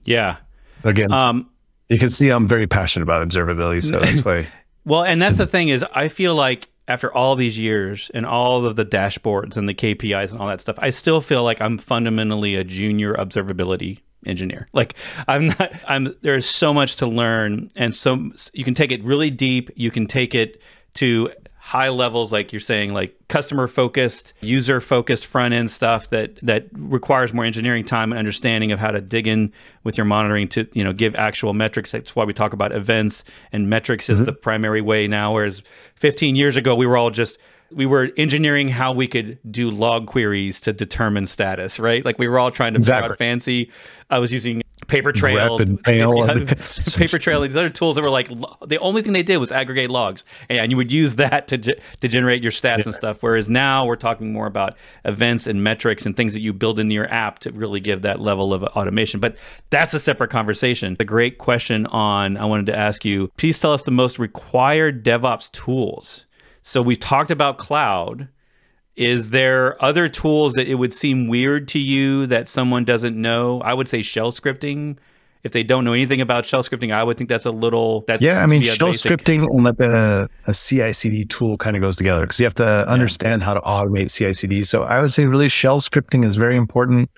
[0.06, 0.38] Yeah.
[0.84, 1.50] Again, um,
[1.90, 3.84] you can see I'm very passionate about observability.
[3.84, 4.48] So that's why.
[4.86, 8.66] well, and that's the thing is I feel like after all these years and all
[8.66, 11.78] of the dashboards and the KPIs and all that stuff, I still feel like I'm
[11.78, 14.68] fundamentally a junior observability engineer.
[14.74, 14.96] Like
[15.28, 19.30] I'm not I'm there's so much to learn and so you can take it really
[19.30, 20.62] deep, you can take it
[20.96, 21.32] to
[21.64, 26.66] high levels like you're saying like customer focused user focused front end stuff that that
[26.74, 29.54] requires more engineering time and understanding of how to dig in
[29.84, 33.24] with your monitoring to you know give actual metrics that's why we talk about events
[33.52, 34.20] and metrics mm-hmm.
[34.20, 35.62] is the primary way now whereas
[35.98, 37.38] 15 years ago we were all just
[37.72, 42.04] we were engineering how we could do log queries to determine status, right?
[42.04, 43.04] Like we were all trying to exactly.
[43.04, 43.72] figure out fancy.
[44.10, 48.30] I was using Papertrail, Papertrail, these other tools that were like
[48.66, 52.08] the only thing they did was aggregate logs, and you would use that to to
[52.08, 52.84] generate your stats yeah.
[52.86, 53.18] and stuff.
[53.22, 56.94] Whereas now we're talking more about events and metrics and things that you build into
[56.94, 59.20] your app to really give that level of automation.
[59.20, 59.38] But
[59.70, 60.98] that's a separate conversation.
[61.00, 63.32] A great question on I wanted to ask you.
[63.38, 66.26] Please tell us the most required DevOps tools
[66.62, 68.28] so we've talked about cloud.
[68.96, 73.62] Is there other tools that it would seem weird to you that someone doesn't know?
[73.62, 74.98] I would say shell scripting.
[75.44, 78.02] If they don't know anything about shell scripting, I would think that's a little.
[78.02, 79.12] That's yeah, I mean, shell basic.
[79.12, 83.42] scripting and the a CI/CD tool kind of goes together because you have to understand
[83.42, 83.46] yeah.
[83.48, 84.64] how to automate CI/CD.
[84.66, 87.10] So I would say really shell scripting is very important,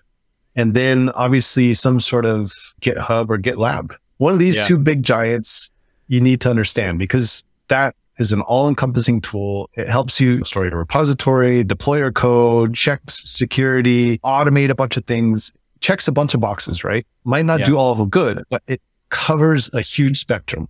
[0.56, 2.52] and then obviously some sort of
[2.82, 3.94] GitHub or GitLab.
[4.18, 4.68] One of these yeah.
[4.68, 5.70] two big giants
[6.08, 9.70] you need to understand because that is an all encompassing tool.
[9.74, 15.06] It helps you store your repository, deploy your code, check security, automate a bunch of
[15.06, 15.52] things,
[15.82, 17.06] checks a bunch of boxes, right?
[17.24, 17.66] Might not yeah.
[17.66, 20.68] do all of them good, but it covers a huge spectrum.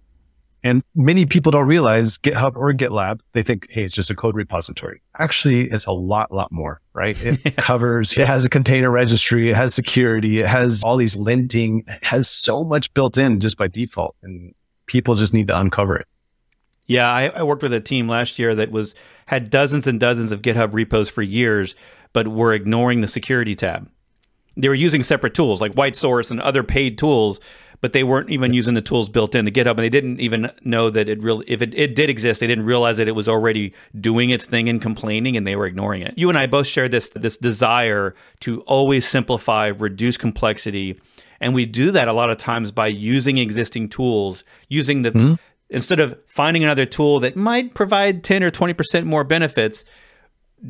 [0.66, 4.34] And many people don't realize GitHub or GitLab, they think, hey, it's just a code
[4.34, 5.02] repository.
[5.20, 7.22] Actually, it's a lot, lot more, right?
[7.22, 11.82] It covers, it has a container registry, it has security, it has all these linting,
[11.90, 14.16] it has so much built in just by default.
[14.24, 16.08] And people just need to uncover it.
[16.94, 18.94] Yeah, I, I, worked with a team last year that was
[19.26, 21.74] had dozens and dozens of GitHub repos for years,
[22.14, 23.90] but were ignoring the security tab.
[24.56, 27.40] They were using separate tools like WhiteSource and other paid tools,
[27.82, 30.52] but they weren't even using the tools built in to GitHub, and they didn't even
[30.64, 33.28] know that it really, if it, it did exist, they didn't realize that it was
[33.28, 36.14] already doing its thing and complaining, and they were ignoring it.
[36.16, 41.00] You and I both shared this this desire to always simplify, reduce complexity.
[41.42, 45.34] And we do that a lot of times by using existing tools, using the mm-hmm
[45.70, 49.86] instead of finding another tool that might provide 10 or 20% more benefits,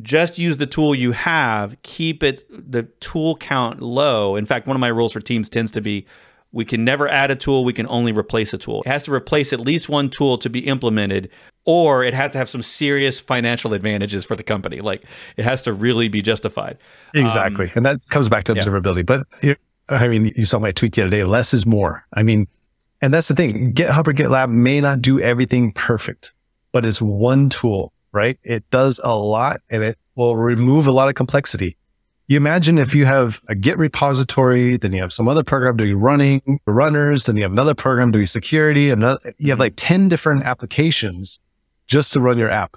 [0.02, 4.36] just use the tool you have, keep it the tool count low.
[4.36, 6.06] In fact, one of my rules for teams tends to be
[6.54, 8.82] we can never add a tool, we can only replace a tool.
[8.86, 11.30] It has to replace at least one tool to be implemented
[11.64, 14.80] or it has to have some serious financial advantages for the company.
[14.80, 15.04] Like
[15.36, 16.78] it has to really be justified.
[17.12, 17.66] Exactly.
[17.66, 19.08] Um, and that comes back to observability.
[19.42, 19.54] Yeah.
[19.88, 22.06] But I mean, you saw my tweet the other day, less is more.
[22.12, 22.46] I mean,
[23.00, 23.72] and that's the thing.
[23.72, 26.32] GitHub or GitLab may not do everything perfect,
[26.72, 28.38] but it's one tool, right?
[28.42, 31.76] It does a lot and it will remove a lot of complexity.
[32.26, 36.00] You imagine if you have a Git repository, then you have some other program doing
[36.00, 40.44] running runners, then you have another program doing security, another, you have like 10 different
[40.44, 41.38] applications
[41.86, 42.76] just to run your app.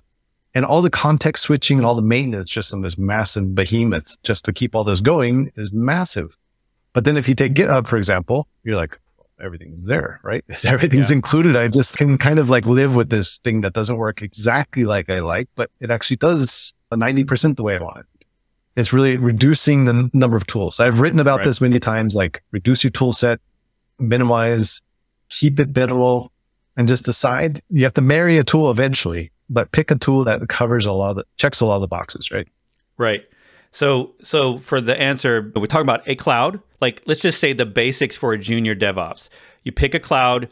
[0.54, 4.44] And all the context switching and all the maintenance just on this massive behemoth just
[4.46, 6.36] to keep all this going is massive.
[6.92, 9.00] But then if you take GitHub, for example, you're like,
[9.42, 10.44] everything's there, right?
[10.66, 11.18] Everything's yeah.
[11.18, 11.56] included.
[11.56, 15.10] I just can kind of like live with this thing that doesn't work exactly like
[15.10, 18.26] I like, but it actually does 90% the way I want it.
[18.76, 20.80] It's really reducing the number of tools.
[20.80, 21.46] I've written about right.
[21.46, 23.40] this many times, like reduce your tool set,
[23.98, 24.82] minimize,
[25.30, 26.32] keep it minimal,
[26.76, 30.48] and just decide you have to marry a tool eventually, but pick a tool that
[30.48, 32.48] covers a lot of the, checks a lot of the boxes, right?
[32.98, 33.28] Right.
[33.72, 36.62] So, so for the answer, we're talking about a cloud.
[36.80, 39.30] Like, let's just say the basics for a junior DevOps.
[39.64, 40.50] You pick a cloud.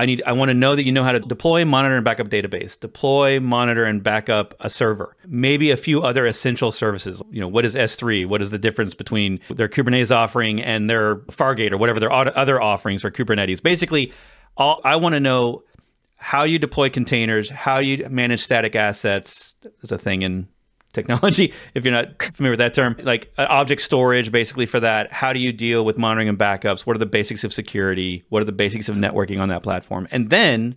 [0.00, 0.22] I need.
[0.24, 2.78] I want to know that you know how to deploy, monitor, and backup database.
[2.78, 5.16] Deploy, monitor, and backup a server.
[5.26, 7.20] Maybe a few other essential services.
[7.30, 8.26] You know, what is S3?
[8.26, 12.62] What is the difference between their Kubernetes offering and their Fargate or whatever their other
[12.62, 13.60] offerings for Kubernetes?
[13.60, 14.12] Basically,
[14.56, 15.64] all I want to know
[16.16, 19.56] how you deploy containers, how you manage static assets.
[19.62, 20.48] There's a thing in
[20.98, 25.12] technology if you're not familiar with that term like uh, object storage basically for that.
[25.12, 26.86] How do you deal with monitoring and backups?
[26.86, 28.24] What are the basics of security?
[28.28, 30.08] What are the basics of networking on that platform?
[30.10, 30.76] And then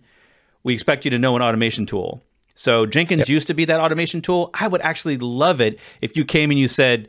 [0.62, 2.22] we expect you to know an automation tool.
[2.54, 3.28] So jenkins yep.
[3.28, 4.50] used to be that automation tool.
[4.54, 7.08] I would actually love it if you came and you said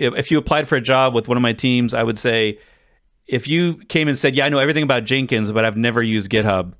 [0.00, 2.58] if you applied for a job with one of my teams i would say
[3.26, 6.30] if you came and said yeah i know everything about jenkins but i've never used
[6.30, 6.74] github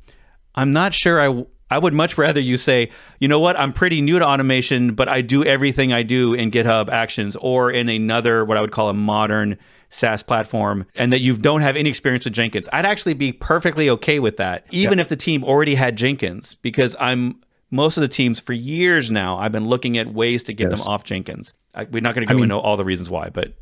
[0.54, 4.00] i'm not sure i I would much rather you say, you know what, I'm pretty
[4.00, 8.44] new to automation, but I do everything I do in GitHub Actions or in another,
[8.44, 9.58] what I would call a modern
[9.90, 12.68] SaaS platform, and that you don't have any experience with Jenkins.
[12.72, 15.02] I'd actually be perfectly okay with that, even yeah.
[15.02, 17.40] if the team already had Jenkins, because I'm
[17.70, 20.84] most of the teams for years now, I've been looking at ways to get yes.
[20.84, 21.52] them off Jenkins.
[21.74, 23.54] I, we're not going to go I mean, into all the reasons why, but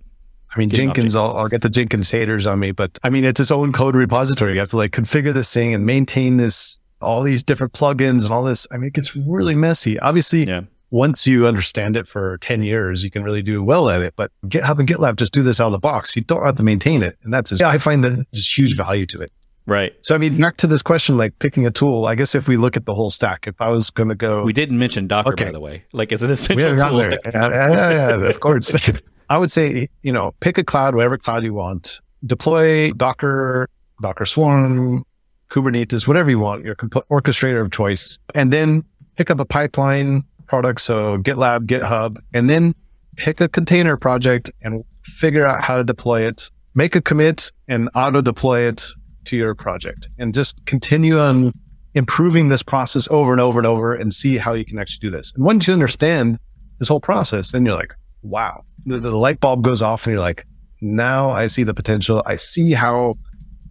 [0.54, 3.40] I mean, Jenkins, I'll, I'll, get the Jenkins haters on me, but I mean, it's
[3.40, 4.52] its own code repository.
[4.52, 8.32] You have to like configure this thing and maintain this all these different plugins and
[8.32, 8.66] all this.
[8.72, 9.98] I mean, it gets really messy.
[10.00, 10.62] Obviously, yeah.
[10.90, 14.14] once you understand it for 10 years, you can really do well at it.
[14.16, 16.16] But GitHub and GitLab just do this out of the box.
[16.16, 17.18] You don't have to maintain it.
[17.22, 19.30] And that's, just, yeah, I find that there's huge value to it.
[19.66, 19.94] Right.
[20.02, 22.56] So, I mean, back to this question, like picking a tool, I guess if we
[22.56, 24.42] look at the whole stack, if I was going to go.
[24.42, 25.46] We didn't mention Docker, okay.
[25.46, 25.84] by the way.
[25.92, 26.98] Like, is it essential tool?
[26.98, 27.12] There.
[27.12, 28.74] yeah, yeah, yeah, of course.
[29.30, 33.68] I would say, you know, pick a cloud, whatever cloud you want, deploy Docker,
[34.02, 35.04] Docker Swarm,
[35.54, 38.84] Kubernetes, whatever you want, your orchestrator of choice, and then
[39.16, 40.80] pick up a pipeline product.
[40.80, 42.74] So GitLab, GitHub, and then
[43.16, 47.88] pick a container project and figure out how to deploy it, make a commit and
[47.94, 48.84] auto deploy it
[49.26, 51.52] to your project and just continue on
[51.94, 55.16] improving this process over and over and over and see how you can actually do
[55.16, 55.32] this.
[55.36, 56.38] And once you understand
[56.78, 60.20] this whole process, then you're like, wow, the, the light bulb goes off and you're
[60.20, 60.44] like,
[60.80, 62.22] now I see the potential.
[62.26, 63.16] I see how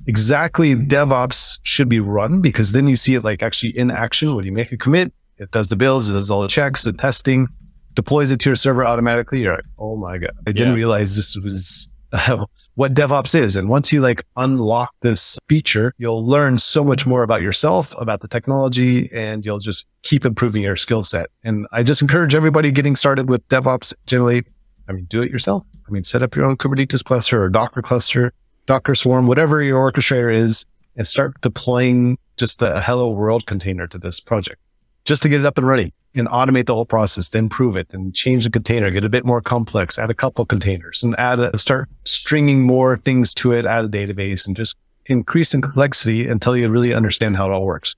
[0.08, 4.46] exactly DevOps should be run because then you see it like actually in action when
[4.46, 7.48] you make a commit, it does the builds, it does all the checks, the testing,
[7.94, 9.42] deploys it to your server automatically.
[9.42, 10.76] You're like, oh my God, I didn't yeah.
[10.76, 12.46] realize this was uh,
[12.76, 13.56] what DevOps is.
[13.56, 18.22] And once you like unlock this feature, you'll learn so much more about yourself, about
[18.22, 21.30] the technology, and you'll just keep improving your skill set.
[21.44, 24.44] And I just encourage everybody getting started with DevOps generally.
[24.88, 25.64] I mean, do it yourself.
[25.88, 28.34] I mean, set up your own Kubernetes cluster or Docker cluster
[28.66, 33.98] Docker Swarm, whatever your orchestrator is, and start deploying just a hello world container to
[33.98, 34.60] this project
[35.06, 37.94] just to get it up and running and automate the whole process, then improve it
[37.94, 41.40] and change the container, get a bit more complex, add a couple containers and add
[41.40, 44.76] a, start stringing more things to it, add a database and just
[45.08, 47.96] increase in complexity until you really understand how it all works.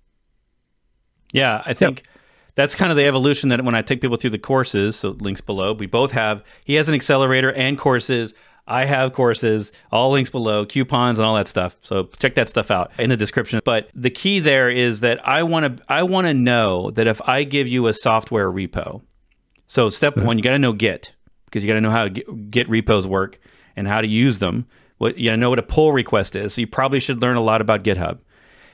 [1.33, 2.07] Yeah, I think yep.
[2.55, 5.41] that's kind of the evolution that when I take people through the courses, so links
[5.41, 8.33] below, we both have, he has an accelerator and courses.
[8.67, 11.75] I have courses, all links below, coupons and all that stuff.
[11.81, 13.61] So check that stuff out in the description.
[13.63, 17.21] But the key there is that I want to I want to know that if
[17.27, 19.01] I give you a software repo.
[19.67, 20.27] So step mm-hmm.
[20.27, 21.13] 1, you got to know Git
[21.45, 23.39] because you got to know how Git repos work
[23.75, 24.65] and how to use them.
[24.97, 26.53] What you got to know what a pull request is.
[26.53, 28.19] So you probably should learn a lot about GitHub.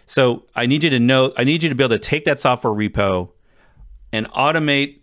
[0.06, 2.39] So I need you to know I need you to be able to take that
[2.39, 3.32] software repo
[4.14, 5.00] and automate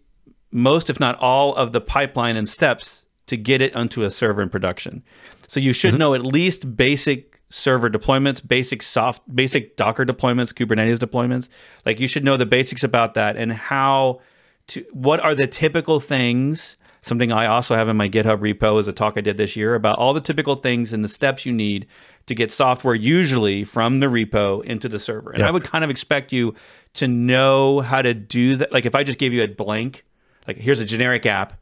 [0.50, 4.42] most if not all of the pipeline and steps to get it onto a server
[4.42, 5.02] in production.
[5.46, 5.98] So you should mm-hmm.
[5.98, 11.48] know at least basic server deployments, basic soft, basic Docker deployments, Kubernetes deployments.
[11.86, 14.20] Like you should know the basics about that and how
[14.68, 14.84] to.
[14.92, 16.76] What are the typical things?
[17.00, 19.74] Something I also have in my GitHub repo is a talk I did this year
[19.74, 21.86] about all the typical things and the steps you need
[22.26, 25.30] to get software usually from the repo into the server.
[25.30, 26.54] And I would kind of expect you
[26.94, 28.72] to know how to do that.
[28.72, 30.04] Like if I just gave you a blank,
[30.46, 31.58] like here's a generic app,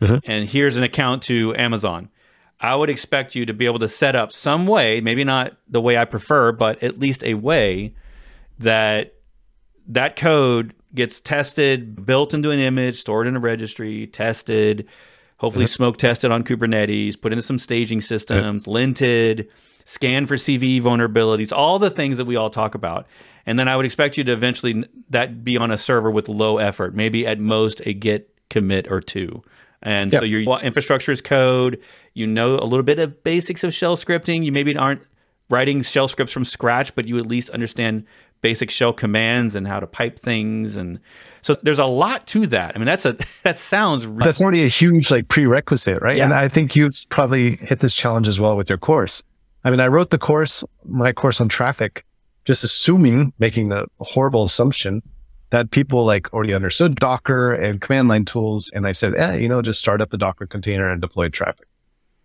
[0.00, 0.18] mm-hmm.
[0.24, 2.10] and here's an account to Amazon.
[2.60, 5.80] I would expect you to be able to set up some way, maybe not the
[5.80, 7.94] way I prefer, but at least a way
[8.58, 9.14] that
[9.88, 14.86] that code gets tested, built into an image, stored in a registry, tested,
[15.38, 19.48] hopefully smoke tested on Kubernetes, put into some staging systems, linted,
[19.84, 23.06] scanned for CVE vulnerabilities, all the things that we all talk about.
[23.44, 26.58] And then I would expect you to eventually that be on a server with low
[26.58, 29.42] effort, maybe at most a git commit or two.
[29.82, 30.20] And yep.
[30.20, 31.80] so your infrastructure is code.
[32.14, 34.44] You know a little bit of basics of shell scripting.
[34.44, 35.02] You maybe aren't
[35.48, 38.04] writing shell scripts from scratch, but you at least understand
[38.40, 41.00] basic shell commands and how to pipe things and
[41.40, 44.62] so there's a lot to that i mean that's a that sounds really- that's already
[44.62, 46.24] a huge like prerequisite right yeah.
[46.24, 49.22] and i think you've probably hit this challenge as well with your course
[49.64, 52.02] i mean i wrote the course my course on Traefik,
[52.44, 55.02] just assuming making the horrible assumption
[55.50, 59.48] that people like already understood docker and command line tools and i said eh, you
[59.48, 61.64] know just start up a docker container and deploy Traefik.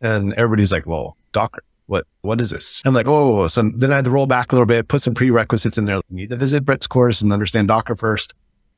[0.02, 2.82] and everybody's like well docker what what is this?
[2.86, 5.14] I'm like, oh, so then I had to roll back a little bit, put some
[5.14, 5.98] prerequisites in there.
[5.98, 8.34] You need to visit Bret's course and understand Docker first.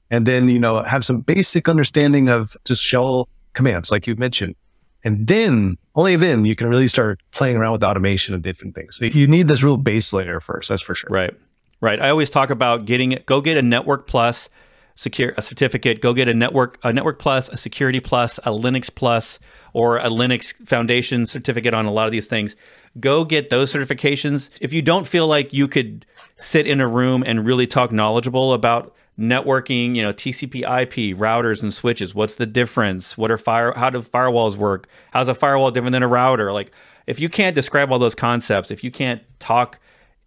[0.09, 4.55] And then, you know, have some basic understanding of just shell commands, like you mentioned.
[5.03, 8.97] And then only then you can really start playing around with automation and different things.
[8.97, 11.09] So you need this real base layer first, that's for sure.
[11.11, 11.35] Right.
[11.83, 12.01] Right.
[12.01, 14.47] I always talk about getting it, go get a network plus
[14.95, 18.89] secure a certificate, go get a network a network plus, a security plus, a Linux
[18.93, 19.37] plus,
[19.73, 22.55] or a Linux Foundation certificate on a lot of these things.
[23.01, 24.49] Go get those certifications.
[24.61, 26.05] If you don't feel like you could
[26.37, 31.63] sit in a room and really talk knowledgeable about networking, you know, TCP IP, routers
[31.63, 33.17] and switches, what's the difference?
[33.17, 34.87] What are fire how do firewalls work?
[35.11, 36.53] How's a firewall different than a router?
[36.53, 36.71] Like
[37.07, 39.79] if you can't describe all those concepts, if you can't talk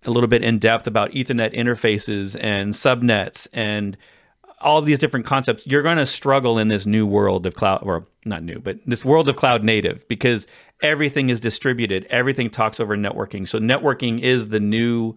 [0.07, 3.97] a little bit in depth about Ethernet interfaces and subnets and
[4.61, 8.07] all these different concepts, you're going to struggle in this new world of cloud, or
[8.25, 10.47] not new, but this world of cloud native because
[10.83, 12.07] everything is distributed.
[12.09, 13.47] Everything talks over networking.
[13.47, 15.17] So networking is the new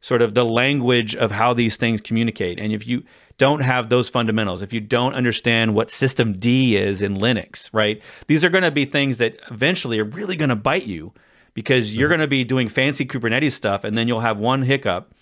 [0.00, 2.58] sort of the language of how these things communicate.
[2.58, 3.04] And if you
[3.36, 8.02] don't have those fundamentals, if you don't understand what systemd is in Linux, right?
[8.26, 11.12] These are going to be things that eventually are really going to bite you
[11.58, 12.10] because you're mm-hmm.
[12.10, 15.12] going to be doing fancy Kubernetes stuff and then you'll have one hiccup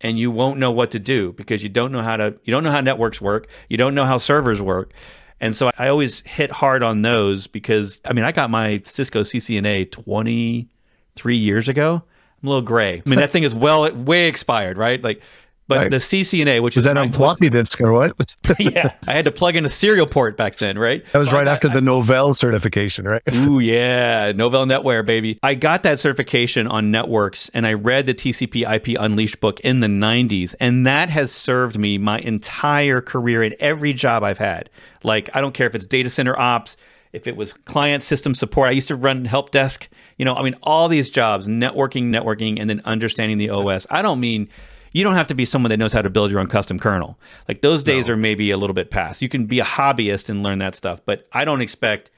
[0.00, 2.64] and you won't know what to do because you don't know how to you don't
[2.64, 4.92] know how networks work you don't know how servers work.
[5.40, 9.20] And so i always hit hard on those because i mean i got my cisco
[9.20, 12.02] ccna 23 years ago.
[12.42, 13.00] I'm a little gray.
[13.06, 15.00] I mean that thing is well way expired right?
[15.00, 15.22] Like
[15.66, 15.90] but right.
[15.90, 18.36] the CCNA, which was is that on floppy disk or what?
[18.58, 21.04] yeah, I had to plug in a serial port back then, right?
[21.12, 23.22] That was right after the Novell certification, right?
[23.34, 25.38] Ooh, yeah, Novell NetWare, baby.
[25.42, 29.86] I got that certification on networks, and I read the TCP/IP Unleashed book in the
[29.86, 34.68] '90s, and that has served me my entire career in every job I've had.
[35.02, 36.76] Like, I don't care if it's data center ops,
[37.14, 38.68] if it was client system support.
[38.68, 39.88] I used to run help desk.
[40.18, 43.86] You know, I mean, all these jobs, networking, networking, and then understanding the OS.
[43.88, 44.48] I don't mean
[44.94, 47.18] you don't have to be someone that knows how to build your own custom kernel.
[47.48, 48.14] Like those days no.
[48.14, 49.20] are maybe a little bit past.
[49.20, 52.12] You can be a hobbyist and learn that stuff, but I don't expect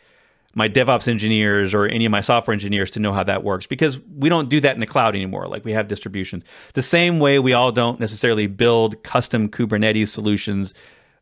[0.54, 3.98] my DevOps engineers or any of my software engineers to know how that works because
[4.16, 5.48] we don't do that in the cloud anymore.
[5.48, 6.44] Like we have distributions.
[6.74, 10.74] The same way we all don't necessarily build custom Kubernetes solutions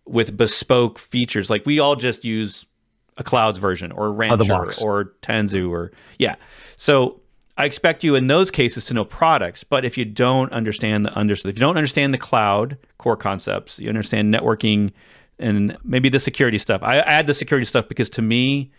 [0.06, 1.50] with bespoke features.
[1.50, 2.66] Like we all just use
[3.16, 6.34] a cloud's version or Rancher or Tanzu or yeah.
[6.76, 7.20] So
[7.56, 11.16] I expect you in those cases to know products, but if you don't understand the
[11.16, 14.92] under, if you don't understand the cloud core concepts, you understand networking
[15.38, 16.82] and maybe the security stuff.
[16.82, 18.72] I add the security stuff because to me,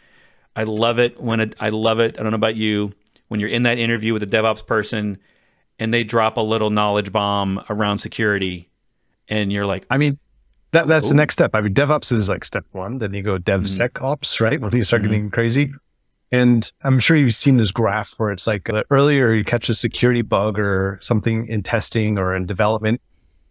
[0.55, 2.19] I love it when it, I love it.
[2.19, 2.93] I don't know about you
[3.27, 5.17] when you're in that interview with a DevOps person
[5.79, 8.69] and they drop a little knowledge bomb around security,
[9.27, 10.17] and you're like, I mean,
[10.71, 11.09] that, that's Ooh.
[11.09, 11.53] the next step.
[11.53, 12.99] I mean, DevOps is like step one.
[12.99, 14.43] Then you go DevSecOps, mm-hmm.
[14.43, 14.61] right?
[14.61, 15.11] When you start mm-hmm.
[15.11, 15.73] getting crazy.
[16.31, 19.75] And I'm sure you've seen this graph where it's like the earlier you catch a
[19.75, 23.01] security bug or something in testing or in development,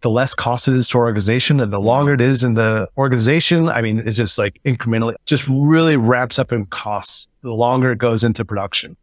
[0.01, 1.87] the less cost it is to our organization and the mm-hmm.
[1.87, 3.67] longer it is in the organization.
[3.69, 7.97] I mean, it's just like incrementally, just really wraps up in costs the longer it
[7.97, 8.97] goes into production.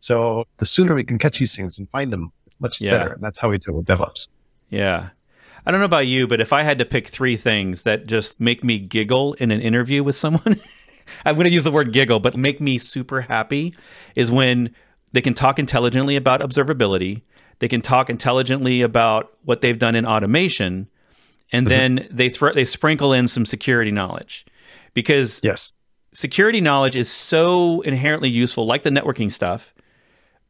[0.00, 2.90] So the sooner we can catch these things and find them, much yeah.
[2.90, 3.12] better.
[3.14, 4.28] And that's how we do it with DevOps.
[4.68, 5.08] Yeah.
[5.66, 8.38] I don't know about you, but if I had to pick three things that just
[8.38, 10.60] make me giggle in an interview with someone,
[11.24, 13.74] I'm going to use the word giggle, but make me super happy
[14.16, 14.74] is when
[15.12, 17.22] they can talk intelligently about observability.
[17.60, 20.88] They can talk intelligently about what they've done in automation,
[21.52, 21.96] and mm-hmm.
[21.96, 24.44] then they th- they sprinkle in some security knowledge,
[24.92, 25.72] because yes,
[26.12, 29.72] security knowledge is so inherently useful, like the networking stuff,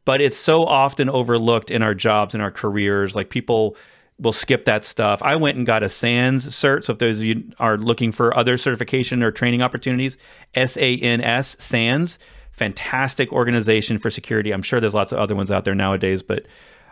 [0.03, 3.15] but it's so often overlooked in our jobs and our careers.
[3.15, 3.77] Like people
[4.19, 5.21] will skip that stuff.
[5.21, 6.85] I went and got a SANS cert.
[6.85, 10.17] So if those of you are looking for other certification or training opportunities,
[10.53, 12.17] S A N S, SANS,
[12.51, 14.51] fantastic organization for security.
[14.51, 16.45] I'm sure there's lots of other ones out there nowadays, but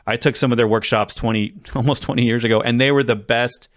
[0.05, 3.15] I took some of their workshops 20, almost 20 years ago, and they were the
[3.15, 3.69] best.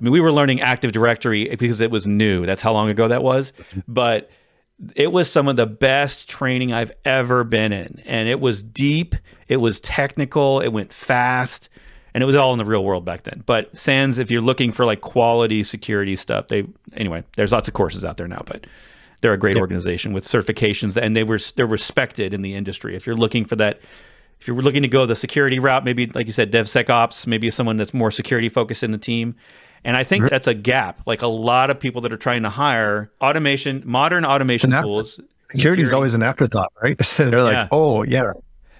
[0.00, 2.46] I mean, we were learning Active Directory because it was new.
[2.46, 3.52] That's how long ago that was.
[3.86, 4.30] But
[4.94, 8.00] it was some of the best training I've ever been in.
[8.06, 9.16] And it was deep,
[9.48, 11.68] it was technical, it went fast,
[12.14, 13.42] and it was all in the real world back then.
[13.46, 17.74] But Sans, if you're looking for like quality security stuff, they anyway, there's lots of
[17.74, 18.66] courses out there now, but
[19.20, 19.60] they're a great yep.
[19.60, 22.96] organization with certifications and they were they're respected in the industry.
[22.96, 23.80] If you're looking for that
[24.40, 27.76] if you're looking to go the security route, maybe like you said, DevSecOps, maybe someone
[27.76, 29.34] that's more security focused in the team.
[29.84, 31.02] And I think that's a gap.
[31.06, 35.20] Like a lot of people that are trying to hire automation, modern automation tools.
[35.36, 36.98] Security, is always an afterthought, right?
[37.16, 37.68] They're like, yeah.
[37.70, 38.32] oh yeah.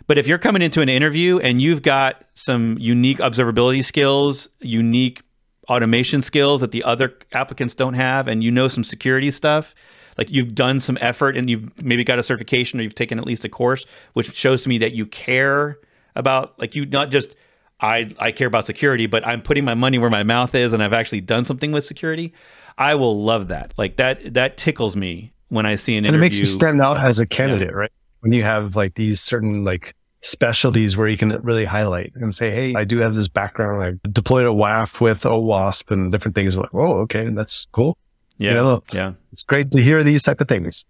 [0.09, 5.22] But if you're coming into an interview and you've got some unique observability skills, unique
[5.68, 9.74] automation skills that the other applicants don't have, and you know some security stuff,
[10.16, 13.26] like you've done some effort and you've maybe got a certification or you've taken at
[13.26, 13.84] least a course,
[14.14, 15.78] which shows to me that you care
[16.16, 17.36] about like you not just
[17.78, 20.82] I I care about security, but I'm putting my money where my mouth is and
[20.82, 22.32] I've actually done something with security.
[22.78, 23.74] I will love that.
[23.76, 26.09] Like that that tickles me when I see an interview.
[26.09, 26.18] and interview.
[26.18, 27.76] it makes you stand out as a candidate, yeah.
[27.76, 27.92] right?
[28.20, 32.50] When you have like these certain like specialties where you can really highlight and say,
[32.50, 33.82] Hey, I do have this background.
[33.82, 36.56] I deployed a WAF with OWASP and different things.
[36.56, 37.28] Like, oh, okay.
[37.28, 37.96] That's cool.
[38.36, 38.50] Yeah.
[38.50, 39.12] You know, yeah.
[39.32, 40.84] It's great to hear these type of things.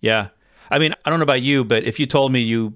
[0.00, 0.28] Yeah.
[0.70, 2.74] I mean, I don't know about you, but if you told me you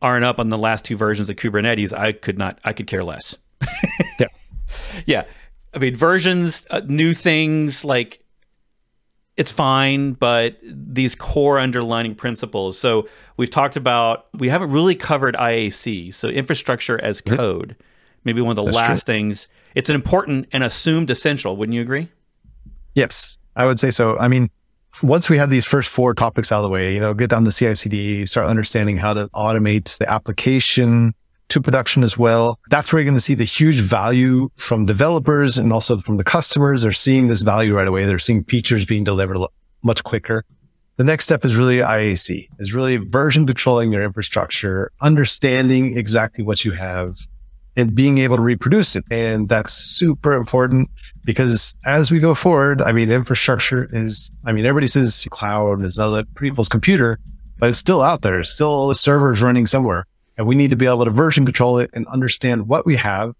[0.00, 3.04] aren't up on the last two versions of Kubernetes, I could not, I could care
[3.04, 3.36] less.
[4.18, 4.26] yeah.
[5.04, 5.24] Yeah.
[5.74, 8.21] I mean, versions, uh, new things, like
[9.36, 12.78] it's fine, but these core underlining principles.
[12.78, 16.12] So we've talked about, we haven't really covered IAC.
[16.14, 17.36] So infrastructure as mm-hmm.
[17.36, 17.76] code,
[18.24, 19.14] maybe one of the That's last true.
[19.14, 19.48] things.
[19.74, 21.56] It's an important and assumed essential.
[21.56, 22.08] Wouldn't you agree?
[22.94, 24.18] Yes, I would say so.
[24.18, 24.50] I mean,
[25.02, 27.44] once we have these first four topics out of the way, you know, get down
[27.46, 31.14] to CI/CD, start understanding how to automate the application
[31.48, 32.58] to production as well.
[32.70, 36.24] That's where you're going to see the huge value from developers and also from the
[36.24, 36.82] customers.
[36.82, 38.04] They're seeing this value right away.
[38.04, 39.38] They're seeing features being delivered
[39.82, 40.44] much quicker.
[40.96, 46.64] The next step is really IAC, is really version controlling your infrastructure, understanding exactly what
[46.64, 47.16] you have,
[47.76, 49.04] and being able to reproduce it.
[49.10, 50.90] And that's super important
[51.24, 55.98] because as we go forward, I mean, infrastructure is, I mean, everybody says cloud is
[55.98, 57.18] other people's computer,
[57.58, 58.40] but it's still out there.
[58.40, 60.06] It's still servers running somewhere.
[60.36, 63.34] And we need to be able to version control it and understand what we have.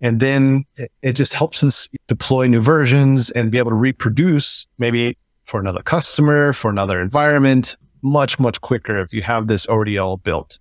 [0.00, 4.66] And then it, it just helps us deploy new versions and be able to reproduce
[4.78, 9.96] maybe for another customer, for another environment, much, much quicker if you have this already
[9.96, 10.58] all built.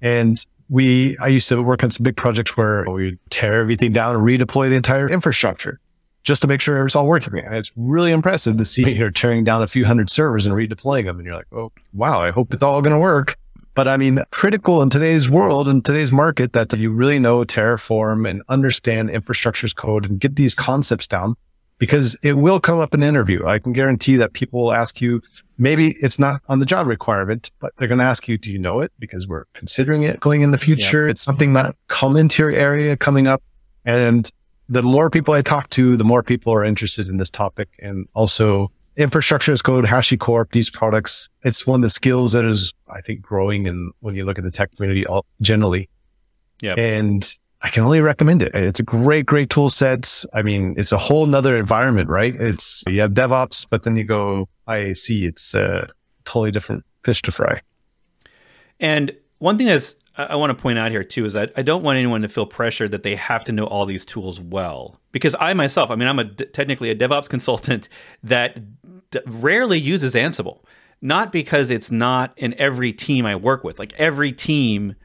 [0.00, 4.16] And we I used to work on some big projects where we tear everything down
[4.16, 5.78] and redeploy the entire infrastructure
[6.24, 7.38] just to make sure it's all working.
[7.38, 11.04] And it's really impressive to see you're tearing down a few hundred servers and redeploying
[11.04, 11.18] them.
[11.18, 13.36] And you're like, oh, wow, I hope it's all going to work.
[13.74, 18.28] But I mean, critical in today's world, in today's market, that you really know Terraform
[18.28, 21.36] and understand infrastructure's code and get these concepts down
[21.78, 23.46] because it will come up in an interview.
[23.46, 25.22] I can guarantee that people will ask you,
[25.58, 28.58] maybe it's not on the job requirement, but they're going to ask you, do you
[28.58, 28.92] know it?
[28.98, 31.06] Because we're considering it going in the future.
[31.06, 31.10] Yeah.
[31.10, 33.42] It's something that come into your area coming up.
[33.84, 34.30] And
[34.68, 37.70] the more people I talk to, the more people are interested in this topic.
[37.80, 41.28] And also infrastructure as code, HashiCorp, these products.
[41.42, 43.66] It's one of the skills that is, I think, growing.
[43.66, 45.06] And when you look at the tech community
[45.40, 45.88] generally.
[46.60, 46.74] Yeah.
[46.74, 47.28] And
[47.62, 48.54] I can only recommend it.
[48.54, 50.24] It's a great, great tool set.
[50.34, 52.34] I mean, it's a whole nother environment, right?
[52.34, 55.28] It's, you have DevOps, but then you go IAC.
[55.28, 55.88] It's a
[56.24, 57.62] totally different fish to fry.
[58.80, 61.82] And one thing is, I want to point out here too is that I don't
[61.82, 65.00] want anyone to feel pressure that they have to know all these tools well.
[65.10, 67.88] Because I myself, I mean, I'm a technically a DevOps consultant
[68.22, 68.58] that
[69.12, 70.64] d- rarely uses Ansible.
[71.00, 73.78] Not because it's not in every team I work with.
[73.78, 74.96] Like every team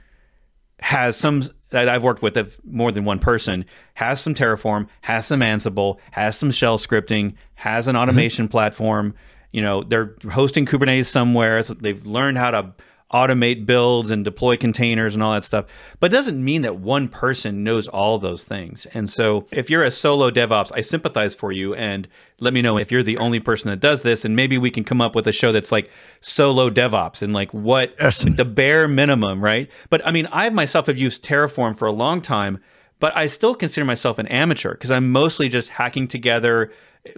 [0.80, 5.26] has some that I've worked with of more than one person has some Terraform, has
[5.26, 8.04] some Ansible, has some shell scripting, has an mm-hmm.
[8.04, 8.52] automation mm-hmm.
[8.52, 9.14] platform.
[9.52, 11.62] You know, they're hosting Kubernetes somewhere.
[11.64, 12.74] So they've learned how to
[13.14, 15.66] automate builds and deploy containers and all that stuff.
[16.00, 18.86] But it doesn't mean that one person knows all those things.
[18.88, 22.08] And so if you're a solo DevOps, I sympathize for you and
[22.40, 24.84] let me know if you're the only person that does this and maybe we can
[24.84, 25.90] come up with a show that's like
[26.20, 28.26] solo DevOps and like what yes.
[28.26, 29.72] like the bare minimum, right?
[29.90, 32.60] But I mean, I myself have used Terraform for a long time,
[33.00, 36.72] but I still consider myself an amateur because I'm mostly just hacking together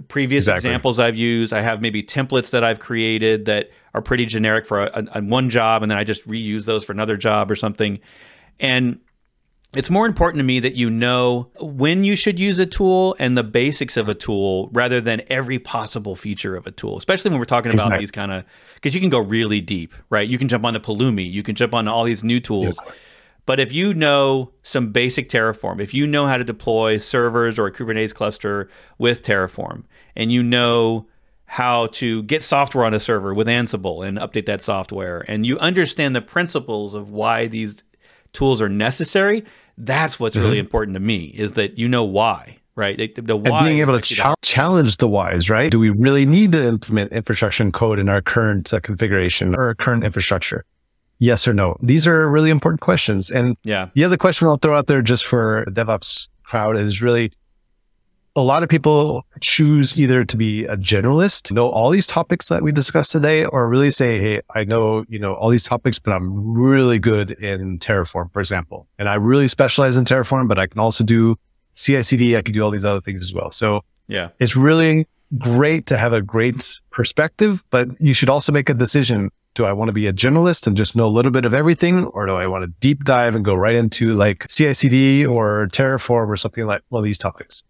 [0.08, 0.70] previous exactly.
[0.70, 1.54] examples I've used.
[1.54, 5.50] I have maybe templates that I've created that are pretty generic for a, a, one
[5.50, 8.00] job, and then I just reuse those for another job or something.
[8.60, 9.00] And
[9.76, 13.38] it's more important to me that you know when you should use a tool and
[13.38, 17.40] the basics of a tool rather than every possible feature of a tool, especially when
[17.40, 18.00] we're talking about exactly.
[18.00, 18.44] these kind of
[18.76, 20.28] because you can go really deep, right?
[20.28, 22.80] You can jump onto Pulumi, you can jump onto all these new tools.
[22.86, 22.96] Yes.
[23.46, 27.68] But if you know some basic Terraform, if you know how to deploy servers or
[27.68, 29.84] a Kubernetes cluster with Terraform,
[30.16, 31.08] and you know
[31.46, 35.58] how to get software on a server with Ansible and update that software, and you
[35.60, 37.84] understand the principles of why these
[38.34, 39.44] tools are necessary,
[39.78, 40.46] that's what's mm-hmm.
[40.46, 43.14] really important to me is that you know why right?
[43.14, 45.70] The, the why and being able to ch- challenge the whys, right?
[45.70, 49.68] Do we really need to implement infrastructure and code in our current uh, configuration or
[49.68, 50.64] our current infrastructure?
[51.20, 51.78] Yes or no?
[51.82, 53.30] These are really important questions.
[53.30, 57.32] And yeah, the other question I'll throw out there just for DevOps crowd is really
[58.36, 62.62] a lot of people choose either to be a generalist, know all these topics that
[62.62, 66.12] we discussed today, or really say, Hey, I know, you know, all these topics, but
[66.12, 68.88] I'm really good in Terraform, for example.
[68.98, 71.38] And I really specialize in Terraform, but I can also do
[71.76, 73.52] CI CD, I can do all these other things as well.
[73.52, 75.08] So yeah, it's really
[75.38, 79.30] great to have a great perspective, but you should also make a decision.
[79.56, 82.06] Do I want to be a generalist and just know a little bit of everything?
[82.06, 85.68] Or do I want to deep dive and go right into like CI CD or
[85.72, 87.64] Terraform or something like one of these topics?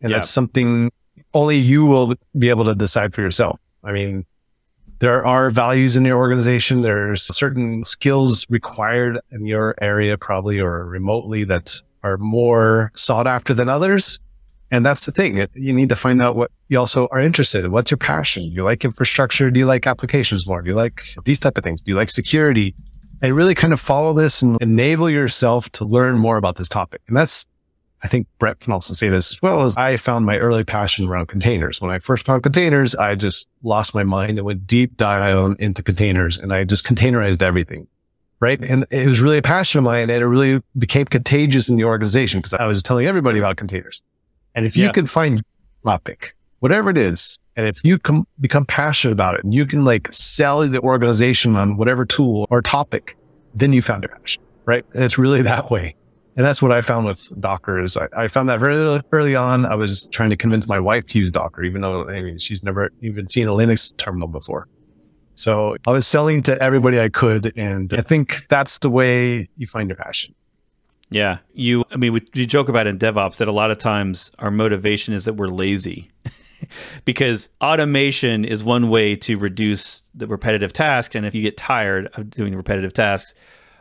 [0.00, 0.18] And yeah.
[0.18, 0.90] that's something
[1.34, 3.58] only you will be able to decide for yourself.
[3.84, 4.24] I mean,
[5.00, 6.82] there are values in your organization.
[6.82, 13.54] There's certain skills required in your area, probably or remotely that are more sought after
[13.54, 14.20] than others.
[14.70, 15.46] And that's the thing.
[15.54, 17.72] You need to find out what you also are interested in.
[17.72, 18.42] What's your passion?
[18.44, 19.50] You like infrastructure?
[19.50, 20.60] Do you like applications more?
[20.60, 21.80] Do you like these type of things?
[21.80, 22.74] Do you like security?
[23.22, 27.00] And really kind of follow this and enable yourself to learn more about this topic.
[27.08, 27.46] And that's,
[28.02, 31.08] I think Bret can also say this as well as I found my early passion
[31.08, 31.80] around containers.
[31.80, 35.82] When I first found containers, I just lost my mind and went deep dive into
[35.82, 37.88] containers and I just containerized everything
[38.40, 38.62] right?
[38.62, 41.84] And it was really a passion of mine and it really became contagious in the
[41.84, 44.02] organization because I was telling everybody about containers.
[44.58, 45.40] And if you can find
[45.84, 49.84] topic, whatever it is, and if you can become passionate about it and you can
[49.84, 53.16] like sell the organization on whatever tool or topic,
[53.54, 54.84] then you found your passion, right?
[54.94, 55.94] And it's really that way.
[56.36, 59.64] And that's what I found with Docker is I, I, found that very early on.
[59.64, 62.64] I was trying to convince my wife to use Docker, even though I mean, she's
[62.64, 64.66] never even seen a Linux terminal before.
[65.36, 67.56] So I was selling to everybody I could.
[67.56, 70.34] And I think that's the way you find your passion.
[71.10, 71.38] Yeah.
[71.54, 75.14] You, I mean, we, joke about in DevOps that a lot of times our motivation
[75.14, 76.10] is that we're lazy.
[77.04, 81.14] because automation is one way to reduce the repetitive tasks.
[81.14, 83.34] And if you get tired of doing repetitive tasks,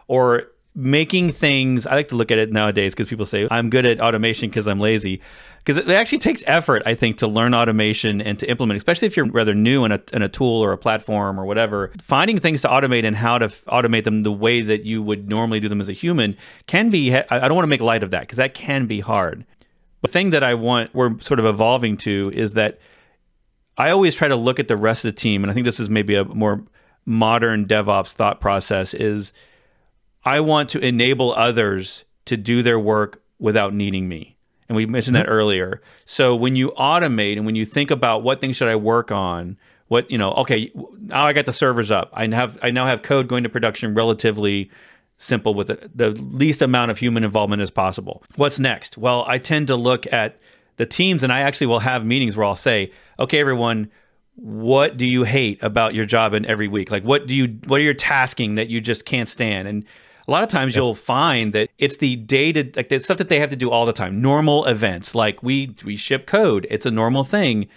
[0.07, 0.43] or
[0.77, 3.99] making things i like to look at it nowadays because people say i'm good at
[3.99, 5.19] automation because i'm lazy.
[5.57, 9.17] Because it actually takes effort i think to learn automation and to implement especially if
[9.17, 11.91] you're rather new in a, in a tool or a platform or whatever.
[11.99, 15.59] Finding things to automate and how to automate them the way that you would normally
[15.59, 18.21] do them as a human can be i don't want to make light of that
[18.21, 19.45] because that can be hard.
[20.01, 22.77] But the thing that i want we're sort of evolving to is that
[23.79, 25.79] i always try to look at the rest of the team and i think this
[25.79, 26.63] is maybe a more
[27.07, 29.33] modern devops thought process is
[30.27, 34.35] I want to enable others to do their work without needing me.
[34.67, 35.31] And we mentioned that mm-hmm.
[35.31, 35.81] earlier.
[36.03, 39.57] So when you automate and when you think about what things should I work on,
[39.87, 40.69] what you know, okay,
[40.99, 42.09] now I got the servers up.
[42.13, 44.69] I have I now have code going to production relatively
[45.17, 48.21] simple with the, the least amount of human involvement as possible.
[48.35, 48.97] What's next?
[48.97, 50.39] Well, I tend to look at
[50.75, 53.89] the teams and I actually will have meetings where I'll say, okay, everyone,
[54.35, 56.91] what do you hate about your job in every week?
[56.91, 59.69] Like what do you what are your tasking that you just can't stand?
[59.69, 59.85] And
[60.27, 60.81] a lot of times yep.
[60.81, 63.85] you'll find that it's the data like the stuff that they have to do all
[63.85, 64.21] the time.
[64.21, 66.67] Normal events like we we ship code.
[66.69, 67.67] It's a normal thing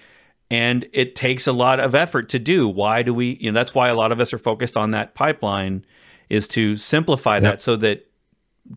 [0.51, 2.68] and it takes a lot of effort to do.
[2.68, 5.14] Why do we you know that's why a lot of us are focused on that
[5.14, 5.84] pipeline
[6.28, 7.42] is to simplify yep.
[7.42, 8.07] that so that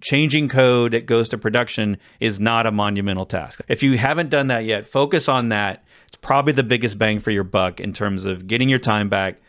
[0.01, 3.61] changing code that goes to production is not a monumental task.
[3.67, 5.84] If you haven't done that yet focus on that.
[6.07, 9.41] It's probably the biggest bang for your buck in terms of getting your time back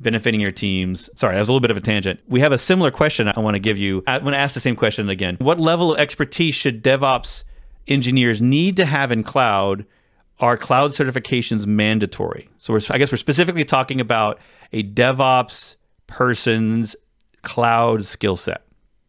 [0.00, 1.10] benefiting your teams.
[1.14, 2.20] Sorry, that was a little bit of a tangent.
[2.26, 4.02] We have a similar question I want to give you.
[4.06, 5.36] I want to ask the same question again.
[5.40, 7.44] What level of expertise should DevOps
[7.86, 9.84] engineers need to have in cloud?
[10.40, 12.48] Are cloud certifications mandatory?
[12.56, 14.40] So I guess we're specifically talking about
[14.72, 15.76] a DevOps
[16.06, 16.96] person's
[17.42, 18.62] cloud skill set.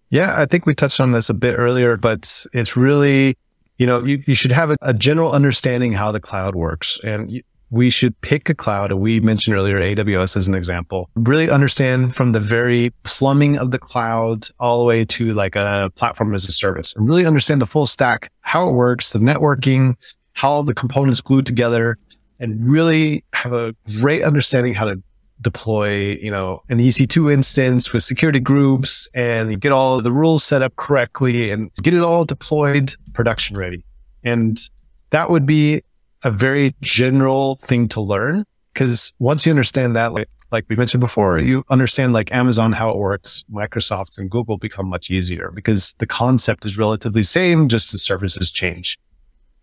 [0.09, 3.37] Yeah, I think we touched on this a bit earlier, but it's really,
[3.77, 6.99] you know, you, you should have a, a general understanding how the cloud works.
[7.01, 8.91] And you, we should pick a cloud.
[8.91, 11.09] We mentioned earlier AWS as an example.
[11.15, 15.91] Really understand from the very plumbing of the cloud all the way to like a
[15.95, 19.95] platform as a service and really understand the full stack, how it works, the networking,
[20.33, 21.97] how the components glued together
[22.39, 25.01] and really have a great understanding how to
[25.39, 30.61] deploy, you know, an EC2 instance with security groups and get all the rules set
[30.61, 33.83] up correctly and get it all deployed production ready.
[34.23, 34.59] And
[35.11, 35.81] that would be
[36.23, 38.45] a very general thing to learn.
[38.73, 42.89] Because once you understand that, like, like we mentioned before, you understand like Amazon, how
[42.89, 47.91] it works, Microsoft and Google become much easier because the concept is relatively same, just
[47.91, 48.97] the services change.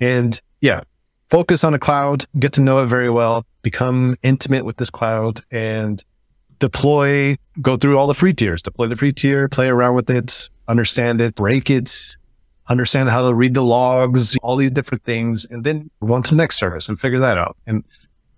[0.01, 0.81] And yeah,
[1.29, 5.41] focus on a cloud, get to know it very well, become intimate with this cloud
[5.51, 6.03] and
[6.59, 10.49] deploy, go through all the free tiers, deploy the free tier, play around with it,
[10.69, 12.17] understand it, break it,
[12.69, 16.31] understand how to read the logs, all these different things, and then move on to
[16.31, 17.57] the next service and figure that out.
[17.66, 17.85] And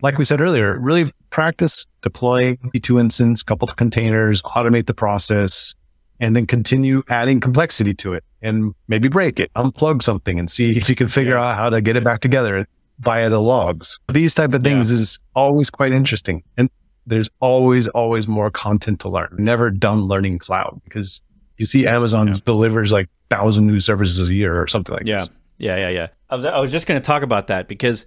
[0.02, 5.74] like we said earlier, really practice deploying EC2 instance, couple of containers, automate the process,
[6.20, 10.76] and then continue adding complexity to it and maybe break it, unplug something and see
[10.76, 11.50] if you can figure yeah.
[11.50, 12.66] out how to get it back together
[13.00, 13.98] via the logs.
[14.12, 14.98] These type of things yeah.
[14.98, 16.42] is always quite interesting.
[16.56, 16.70] And
[17.06, 19.34] there's always, always more content to learn.
[19.38, 21.22] Never done learning cloud because
[21.56, 22.34] you see Amazon yeah.
[22.44, 25.18] delivers like thousand new services a year or something like yeah.
[25.18, 25.30] this.
[25.58, 25.76] Yeah.
[25.76, 25.88] Yeah.
[25.88, 26.06] Yeah.
[26.28, 28.04] I was, I was just going to talk about that because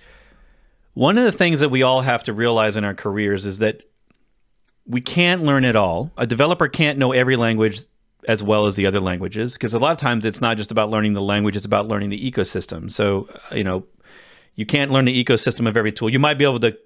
[0.94, 3.84] one of the things that we all have to realize in our careers is that
[4.86, 6.12] we can't learn it all.
[6.18, 7.82] A developer can't know every language
[8.28, 10.90] as well as the other languages because a lot of times it's not just about
[10.90, 12.92] learning the language, it's about learning the ecosystem.
[12.92, 13.86] So, uh, you know,
[14.56, 16.10] you can't learn the ecosystem of every tool.
[16.10, 16.78] You might be able to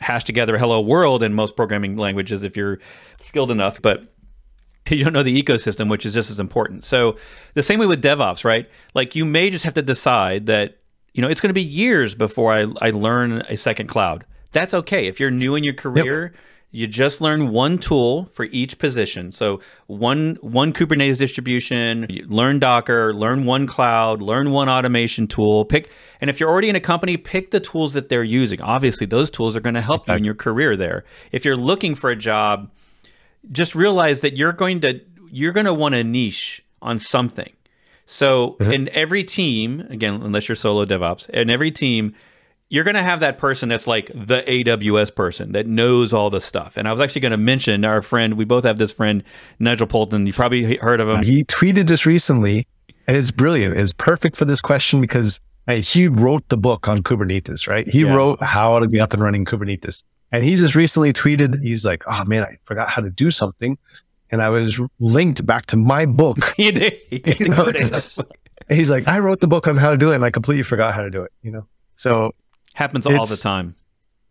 [0.00, 2.78] hash together hello world in most programming languages if you're
[3.20, 4.12] skilled enough, but
[4.96, 6.84] you don't know the ecosystem, which is just as important.
[6.84, 7.16] So
[7.54, 8.68] the same way with DevOps, right?
[8.94, 10.78] Like you may just have to decide that,
[11.12, 14.24] you know, it's going to be years before I, I learn a second cloud.
[14.52, 15.06] That's okay.
[15.06, 16.40] If you're new in your career, yep.
[16.72, 19.32] You just learn one tool for each position.
[19.32, 25.64] So one one Kubernetes distribution, learn Docker, learn one cloud, learn one automation tool.
[25.64, 28.60] Pick and if you're already in a company, pick the tools that they're using.
[28.60, 30.14] Obviously, those tools are going to help exactly.
[30.14, 31.04] you in your career there.
[31.32, 32.70] If you're looking for a job,
[33.52, 37.52] just realize that you're going to you're going to want a niche on something.
[38.06, 38.72] So mm-hmm.
[38.72, 42.14] in every team, again, unless you're solo DevOps, in every team,
[42.68, 46.40] you're going to have that person that's like the AWS person that knows all the
[46.40, 46.76] stuff.
[46.76, 49.22] And I was actually going to mention our friend, we both have this friend,
[49.58, 50.26] Nigel Poulton.
[50.26, 51.22] You probably heard of him.
[51.22, 52.66] He tweeted this recently,
[53.06, 53.76] and it's brilliant.
[53.76, 57.86] It's perfect for this question because he wrote the book on Kubernetes, right?
[57.86, 58.12] He yeah.
[58.12, 60.02] wrote how to be up and running Kubernetes.
[60.32, 63.78] And he just recently tweeted, he's like, oh man, I forgot how to do something.
[64.30, 66.52] And I was linked back to my book.
[66.56, 66.98] he did.
[67.40, 67.72] you know,
[68.68, 70.94] he's like, I wrote the book on how to do it and I completely forgot
[70.94, 71.66] how to do it, you know?
[71.96, 72.32] So
[72.74, 73.74] Happens all the time.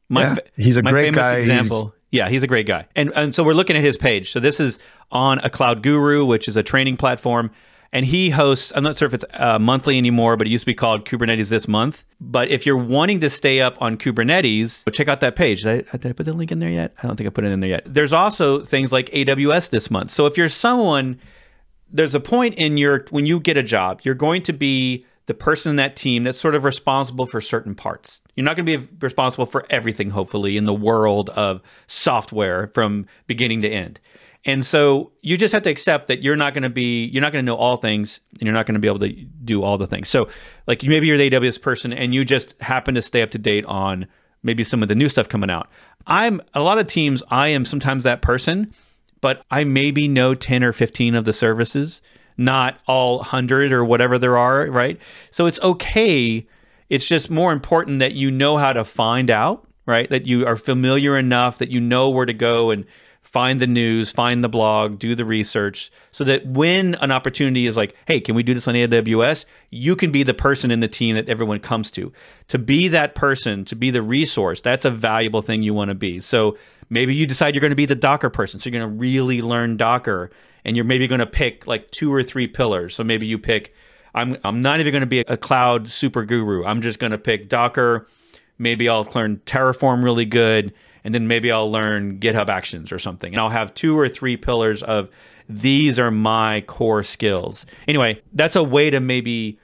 [0.07, 1.37] My, yeah, he's a great guy.
[1.37, 1.85] Example.
[1.85, 1.93] He's...
[2.11, 2.87] Yeah, he's a great guy.
[2.95, 4.31] And and so we're looking at his page.
[4.31, 4.79] So this is
[5.11, 7.51] on a Cloud Guru, which is a training platform.
[7.91, 10.67] And he hosts, I'm not sure if it's uh, monthly anymore, but it used to
[10.67, 12.05] be called Kubernetes This Month.
[12.21, 15.63] But if you're wanting to stay up on Kubernetes, check out that page.
[15.63, 16.93] Did I, did I put the link in there yet?
[17.01, 17.83] I don't think I put it in there yet.
[17.85, 20.11] There's also things like AWS This Month.
[20.11, 21.19] So if you're someone,
[21.91, 25.33] there's a point in your, when you get a job, you're going to be the
[25.35, 28.21] person in that team that's sort of responsible for certain parts.
[28.35, 33.05] You're not going to be responsible for everything, hopefully, in the world of software from
[33.27, 33.99] beginning to end.
[34.45, 37.33] And so you just have to accept that you're not going to be, you're not
[37.33, 39.77] going to know all things and you're not going to be able to do all
[39.77, 40.07] the things.
[40.07, 40.29] So,
[40.65, 43.65] like, maybe you're the AWS person and you just happen to stay up to date
[43.65, 44.07] on
[44.41, 45.69] maybe some of the new stuff coming out.
[46.07, 48.71] I'm a lot of teams, I am sometimes that person,
[49.19, 52.01] but I maybe know 10 or 15 of the services
[52.39, 54.97] not all 100 or whatever there are, right?
[55.29, 56.47] So it's okay.
[56.89, 60.09] It's just more important that you know how to find out, right?
[60.09, 62.85] That you are familiar enough that you know where to go and
[63.31, 67.77] find the news, find the blog, do the research so that when an opportunity is
[67.77, 69.45] like, hey, can we do this on AWS?
[69.69, 72.11] You can be the person in the team that everyone comes to.
[72.47, 75.95] To be that person, to be the resource, that's a valuable thing you want to
[75.95, 76.19] be.
[76.19, 76.57] So
[76.89, 78.59] maybe you decide you're going to be the Docker person.
[78.59, 80.31] So you're going to really learn Docker
[80.65, 82.95] and you're maybe going to pick like two or three pillars.
[82.95, 83.75] So maybe you pick
[84.15, 86.65] I'm I'm not even going to be a cloud super guru.
[86.65, 88.07] I'm just going to pick Docker.
[88.57, 90.73] Maybe I'll learn Terraform really good
[91.03, 93.33] and then maybe I'll learn GitHub Actions or something.
[93.33, 95.09] And I'll have two or three pillars of
[95.47, 97.65] these are my core skills.
[97.87, 99.59] Anyway, that's a way to maybe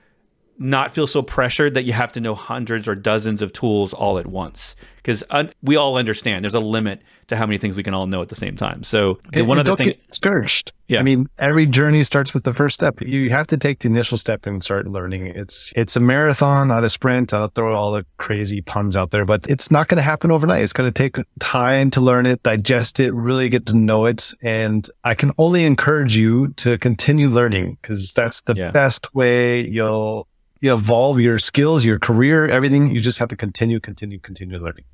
[0.57, 4.17] not feel so pressured that you have to know hundreds or dozens of tools all
[4.17, 4.75] at once
[5.05, 8.07] because un- we all understand there's a limit to how many things we can all
[8.07, 8.83] know at the same time.
[8.83, 10.73] So the and, one and other thing, get discouraged.
[10.87, 12.99] Yeah, I mean, every journey starts with the first step.
[13.01, 15.27] You have to take the initial step and start learning.
[15.27, 17.33] It's it's a marathon, not a sprint.
[17.33, 20.63] I'll throw all the crazy puns out there, but it's not going to happen overnight.
[20.63, 24.33] It's going to take time to learn it, digest it, really get to know it.
[24.41, 28.71] And I can only encourage you to continue learning because that's the yeah.
[28.71, 30.27] best way you'll
[30.61, 32.89] you evolve your skills, your career, everything.
[32.89, 34.85] You just have to continue, continue, continue learning.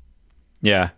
[0.62, 0.90] Yeah.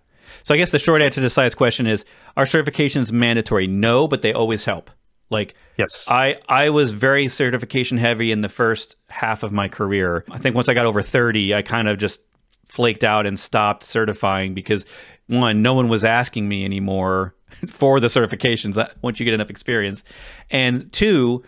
[0.45, 2.05] So I guess the short answer to Si's question is:
[2.37, 3.67] Are certifications mandatory?
[3.67, 4.91] No, but they always help.
[5.31, 10.25] Like yes, I I was very certification heavy in the first half of my career.
[10.31, 12.21] I think once I got over thirty, I kind of just
[12.67, 14.85] flaked out and stopped certifying because
[15.27, 17.35] one, no one was asking me anymore
[17.69, 20.05] for the certifications uh, once you get enough experience.
[20.51, 21.45] And two,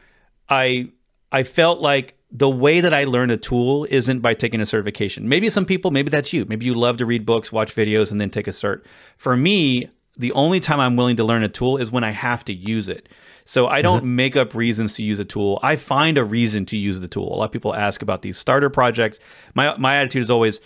[0.48, 0.90] I
[1.32, 5.26] I felt like the way that I learn a tool isn't by taking a certification.
[5.26, 6.44] Maybe some people, maybe that's you.
[6.44, 8.84] Maybe you love to read books, watch videos, and then take a cert.
[9.16, 12.44] For me, the only time I'm willing to learn a tool is when I have
[12.46, 13.08] to use it.
[13.46, 14.16] So I don't mm-hmm.
[14.16, 15.60] make up reasons to use a tool.
[15.62, 17.32] I find a reason to use the tool.
[17.32, 19.18] A lot of people ask about these starter projects.
[19.54, 20.60] My my attitude is always,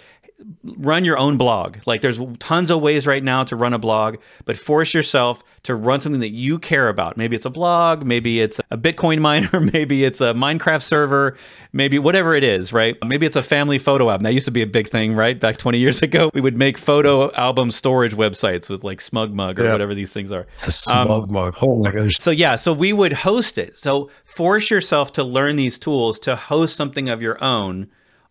[0.64, 1.78] run your own blog.
[1.86, 5.74] Like there's tons of ways right now to run a blog, but force yourself to
[5.74, 7.16] run something that you care about.
[7.16, 11.36] Maybe it's a blog, maybe it's a Bitcoin miner, maybe it's a Minecraft server,
[11.72, 12.96] maybe whatever it is, right?
[13.04, 14.24] Maybe it's a family photo album.
[14.24, 15.38] That used to be a big thing, right?
[15.38, 19.64] Back 20 years ago, we would make photo album storage websites with like SmugMug or
[19.64, 19.72] yeah.
[19.72, 20.46] whatever these things are.
[20.64, 21.48] The SmugMug.
[21.48, 22.16] Um, oh my gosh.
[22.18, 23.78] So yeah, so we would host it.
[23.78, 27.88] So force yourself to learn these tools to host something of your own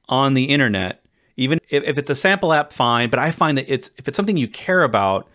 [0.07, 1.03] on the internet
[1.39, 3.09] even if, if it's a sample app, fine.
[3.09, 5.27] But I find that it's if it's something you care about,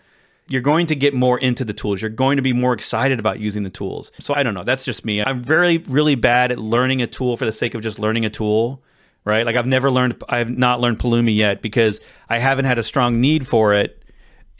[0.47, 2.01] you're going to get more into the tools.
[2.01, 4.11] You're going to be more excited about using the tools.
[4.19, 4.63] So I don't know.
[4.63, 5.23] That's just me.
[5.23, 8.29] I'm very, really bad at learning a tool for the sake of just learning a
[8.29, 8.83] tool,
[9.23, 9.45] right?
[9.45, 11.99] Like I've never learned, I've not learned Pulumi yet because
[12.29, 14.03] I haven't had a strong need for it.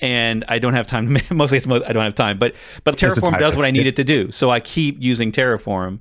[0.01, 1.17] And I don't have time.
[1.31, 2.37] Mostly, it's most, I don't have time.
[2.37, 4.29] But but Terraform does what I need it to do.
[4.31, 5.99] So I keep using Terraform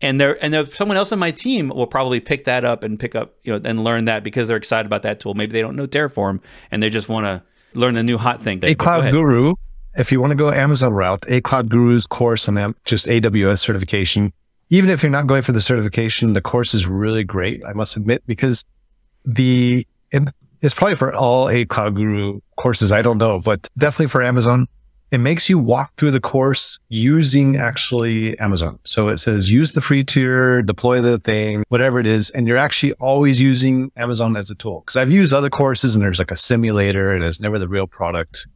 [0.00, 2.98] and there and there's someone else on my team will probably pick that up and
[2.98, 5.34] pick up you know and learn that because they're excited about that tool.
[5.34, 6.40] Maybe they don't know Terraform
[6.70, 7.42] and they just want to
[7.78, 8.60] learn a new hot thing.
[8.62, 9.54] A Cloud Guru,
[9.96, 14.32] if you want to go Amazon route, a Cloud Guru's course on just AWS certification.
[14.70, 17.62] Even if you're not going for the certification, the course is really great.
[17.66, 18.64] I must admit because
[19.24, 19.86] the
[20.60, 22.92] it's probably for all a Cloud Guru courses.
[22.92, 24.66] I don't know, but definitely for Amazon
[25.10, 28.78] it makes you walk through the course using actually Amazon.
[28.84, 32.30] So it says use the free tier, deploy the thing, whatever it is.
[32.30, 34.82] And you're actually always using Amazon as a tool.
[34.82, 37.86] Cause I've used other courses and there's like a simulator and it's never the real
[37.86, 38.46] product.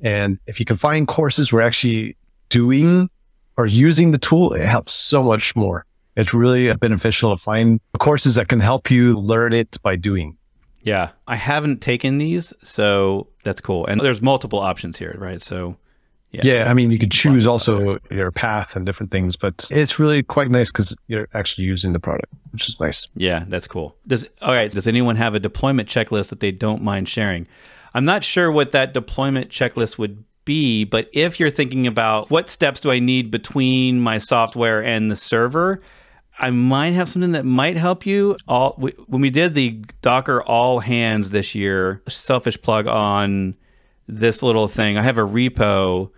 [0.00, 2.16] And if you can find courses where actually
[2.48, 3.10] doing
[3.56, 5.86] or using the tool, it helps so much more.
[6.16, 10.38] It's really beneficial to find courses that can help you learn it by doing.
[10.82, 13.86] Yeah, I haven't taken these, so that's cool.
[13.86, 15.42] And there's multiple options here, right?
[15.42, 15.76] So
[16.42, 16.54] yeah.
[16.54, 20.22] yeah, I mean, you could choose also your path and different things, but it's really
[20.22, 23.06] quite nice because you're actually using the product, which is nice.
[23.14, 23.96] Yeah, that's cool.
[24.06, 24.70] Does all right?
[24.70, 27.46] Does anyone have a deployment checklist that they don't mind sharing?
[27.94, 32.48] I'm not sure what that deployment checklist would be, but if you're thinking about what
[32.48, 35.80] steps do I need between my software and the server,
[36.38, 38.36] I might have something that might help you.
[38.46, 43.56] All we, when we did the Docker all hands this year, selfish plug on
[44.06, 44.98] this little thing.
[44.98, 46.10] I have a repo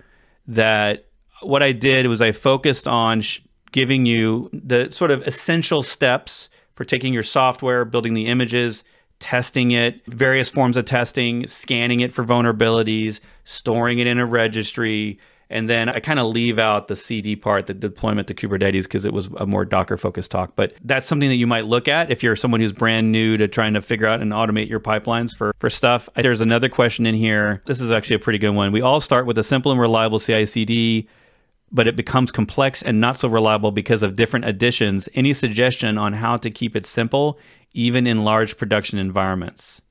[0.49, 1.07] that
[1.43, 3.41] what I did was I focused on sh-
[3.71, 8.83] giving you the sort of essential steps for taking your software, building the images,
[9.19, 15.19] testing it, various forms of testing, scanning it for vulnerabilities, storing it in a registry,
[15.51, 19.05] and then I kind of leave out the CD part, the deployment to Kubernetes, because
[19.05, 20.55] it was a more Docker focused talk.
[20.57, 23.49] But that's something that you might look at if you're someone who's brand new to
[23.49, 26.09] trying to figure out and automate your pipelines for, for stuff.
[26.17, 27.63] There's another question in here.
[27.67, 28.73] This is actually a pretty good one.
[28.73, 31.09] We all start with a simple and reliable CI CD
[31.71, 35.09] but it becomes complex and not so reliable because of different additions.
[35.15, 37.39] Any suggestion on how to keep it simple,
[37.73, 39.83] even in large production environments?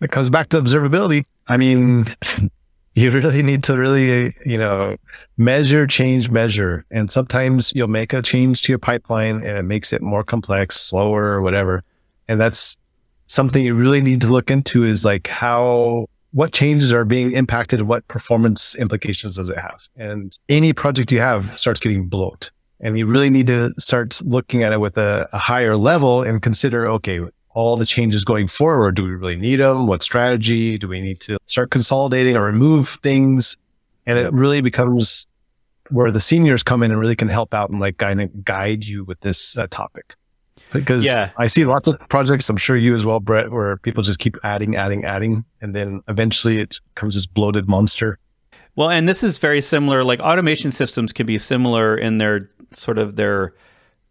[0.00, 1.24] It comes back to observability.
[1.46, 2.06] I mean,
[3.00, 4.96] you really need to really, you know,
[5.36, 6.84] measure, change, measure.
[6.90, 10.80] And sometimes you'll make a change to your pipeline and it makes it more complex,
[10.80, 11.82] slower, or whatever.
[12.28, 12.76] And that's
[13.26, 17.82] something you really need to look into is like how, what changes are being impacted
[17.82, 19.88] what performance implications does it have?
[19.96, 22.50] And any project you have starts getting bloat.
[22.80, 26.40] And you really need to start looking at it with a, a higher level and
[26.40, 27.20] consider, okay,
[27.52, 28.94] all the changes going forward.
[28.94, 29.86] Do we really need them?
[29.86, 30.78] What strategy?
[30.78, 33.56] Do we need to start consolidating or remove things?
[34.06, 35.26] And it really becomes
[35.90, 39.04] where the seniors come in and really can help out and like guide, guide you
[39.04, 40.14] with this uh, topic.
[40.72, 41.30] Because yeah.
[41.36, 44.36] I see lots of projects, I'm sure you as well, Bret, where people just keep
[44.44, 45.44] adding, adding, adding.
[45.60, 48.18] And then eventually it comes this bloated monster.
[48.76, 50.04] Well, and this is very similar.
[50.04, 53.54] Like automation systems can be similar in their sort of their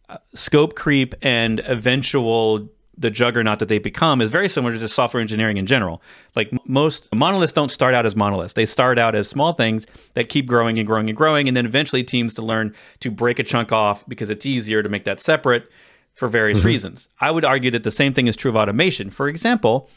[0.10, 2.70] uh, scope creep and eventual
[3.00, 6.02] the juggernaut that they become is very similar to just software engineering in general.
[6.36, 8.54] Like most monoliths don't start out as monoliths.
[8.54, 11.48] They start out as small things that keep growing and growing and growing.
[11.48, 14.90] And then eventually teams to learn to break a chunk off because it's easier to
[14.90, 15.72] make that separate
[16.14, 16.68] for various mm-hmm.
[16.68, 17.08] reasons.
[17.22, 19.10] I would argue that the same thing is true of automation.
[19.10, 19.90] For example,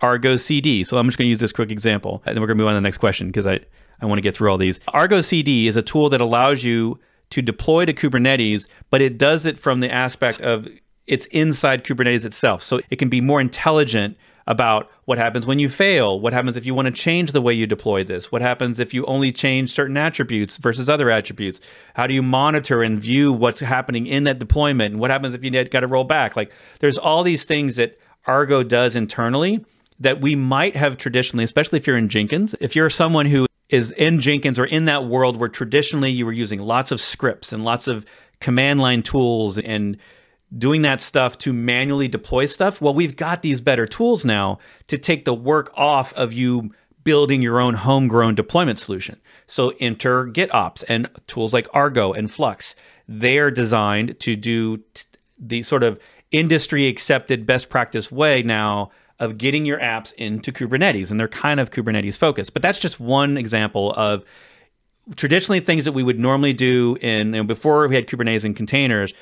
[0.00, 0.84] Argo CD.
[0.84, 2.22] So I'm just going to use this quick example.
[2.26, 3.60] And then we're going to move on to the next question because I,
[4.00, 4.80] I want to get through all these.
[4.88, 6.98] Argo CD is a tool that allows you
[7.30, 10.68] to deploy to Kubernetes, but it does it from the aspect of
[11.10, 12.62] it's inside Kubernetes itself.
[12.62, 14.16] So it can be more intelligent
[14.46, 17.52] about what happens when you fail, what happens if you want to change the way
[17.52, 21.60] you deploy this, what happens if you only change certain attributes versus other attributes,
[21.94, 25.42] how do you monitor and view what's happening in that deployment, and what happens if
[25.42, 26.36] you got to roll back.
[26.36, 29.64] Like there's all these things that Argo does internally
[29.98, 33.90] that we might have traditionally, especially if you're in Jenkins, if you're someone who is
[33.92, 37.64] in Jenkins or in that world where traditionally you were using lots of scripts and
[37.64, 38.06] lots of
[38.40, 39.96] command line tools and
[40.56, 42.80] doing that stuff to manually deploy stuff.
[42.80, 44.58] Well, we've got these better tools now
[44.88, 46.72] to take the work off of you
[47.04, 49.20] building your own homegrown deployment solution.
[49.46, 52.74] So enter GitOps and tools like Argo and Flux.
[53.08, 55.04] They are designed to do t-
[55.38, 55.98] the sort of
[56.30, 61.10] industry accepted best practice way now of getting your apps into Kubernetes.
[61.10, 62.52] And they're kind of Kubernetes focused.
[62.52, 64.24] But that's just one example of
[65.16, 68.54] traditionally things that we would normally do in you know, before we had Kubernetes and
[68.54, 69.12] containers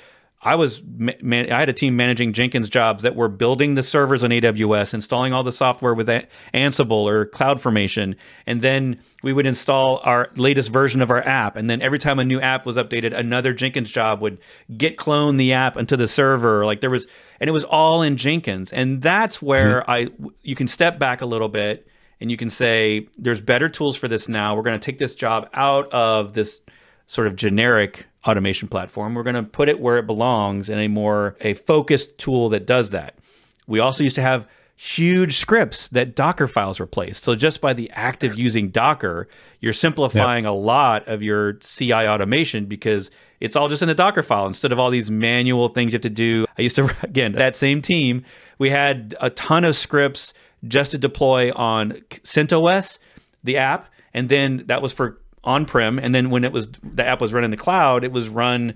[0.40, 4.22] I was man, I had a team managing Jenkins jobs that were building the servers
[4.22, 6.08] on AWS, installing all the software with
[6.54, 8.14] Ansible or CloudFormation,
[8.46, 11.56] and then we would install our latest version of our app.
[11.56, 14.38] And then every time a new app was updated, another Jenkins job would
[14.76, 16.64] get clone the app into the server.
[16.64, 17.08] Like there was,
[17.40, 18.72] and it was all in Jenkins.
[18.72, 19.90] And that's where mm-hmm.
[19.90, 21.88] I you can step back a little bit
[22.20, 24.56] and you can say, there's better tools for this now.
[24.56, 26.60] We're going to take this job out of this
[27.06, 29.14] sort of generic automation platform.
[29.14, 32.66] We're going to put it where it belongs in a more a focused tool that
[32.66, 33.18] does that.
[33.66, 34.48] We also used to have
[34.80, 37.24] huge scripts that Docker files replaced.
[37.24, 39.26] So just by the act of using Docker,
[39.60, 40.52] you're simplifying yep.
[40.52, 44.70] a lot of your CI automation because it's all just in the Docker file instead
[44.70, 46.46] of all these manual things you have to do.
[46.56, 48.24] I used to again that same team,
[48.58, 50.32] we had a ton of scripts
[50.66, 51.92] just to deploy on
[52.22, 52.98] CentOS,
[53.42, 57.20] the app, and then that was for on-prem and then when it was the app
[57.20, 58.74] was run in the cloud it was run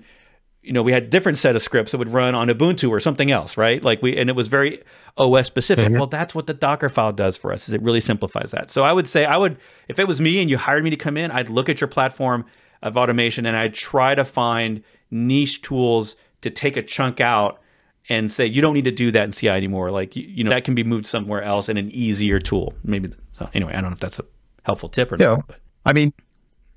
[0.63, 3.29] you know we had different set of scripts that would run on ubuntu or something
[3.29, 4.81] else right like we and it was very
[5.17, 5.97] os specific mm-hmm.
[5.97, 8.83] well that's what the docker file does for us is it really simplifies that so
[8.83, 9.57] i would say i would
[9.89, 11.87] if it was me and you hired me to come in i'd look at your
[11.87, 12.45] platform
[12.81, 14.81] of automation and i'd try to find
[15.11, 17.61] niche tools to take a chunk out
[18.09, 20.49] and say you don't need to do that in ci anymore like you, you know
[20.49, 23.89] that can be moved somewhere else in an easier tool maybe so anyway i don't
[23.89, 24.25] know if that's a
[24.63, 25.35] helpful tip or yeah.
[25.35, 25.59] not but.
[25.85, 26.13] i mean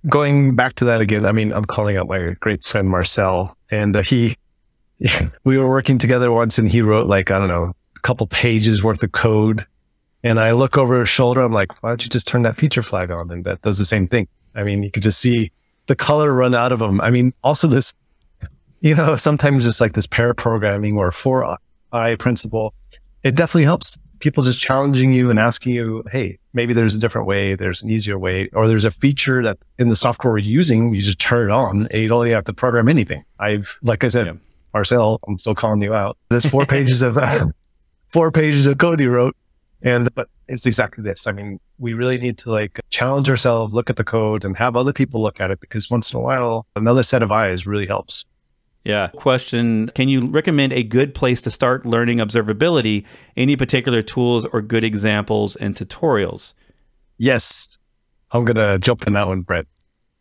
[0.09, 3.97] going back to that again, I mean, I'm calling out my great friend Marcel, and
[3.97, 4.37] uh, he,
[5.45, 8.83] we were working together once, and he wrote like I don't know, a couple pages
[8.83, 9.67] worth of code,
[10.23, 12.83] and I look over his shoulder, I'm like, why don't you just turn that feature
[12.83, 13.31] flag on?
[13.31, 14.29] And that does the same thing.
[14.55, 15.53] I mean, you could just see
[15.87, 17.01] the color run out of him.
[17.01, 17.95] I mean, also this,
[18.81, 21.59] you know, sometimes just like this pair programming or four
[21.93, 22.75] eye principle,
[23.23, 27.27] it definitely helps people just challenging you and asking you, hey, maybe there's a different
[27.27, 30.93] way, there's an easier way, or there's a feature that in the software we're using,
[30.95, 33.25] you just turn it on and you don't have to program anything.
[33.39, 34.33] I've, like I said, yeah.
[34.73, 36.19] Marcel, I'm still calling you out.
[36.29, 37.47] There's four pages of uh,
[38.09, 39.35] four pages of code you wrote.
[39.83, 41.27] And, but it's exactly this.
[41.27, 44.77] I mean, we really need to like challenge ourselves, look at the code and have
[44.77, 47.87] other people look at it because once in a while, another set of eyes really
[47.87, 48.25] helps.
[48.87, 49.09] Yeah.
[49.09, 53.05] Question Can you recommend a good place to start learning observability?
[53.37, 56.53] Any particular tools or good examples and tutorials?
[57.19, 57.79] Yes.
[58.31, 59.67] I'm going to jump in that one, Bret.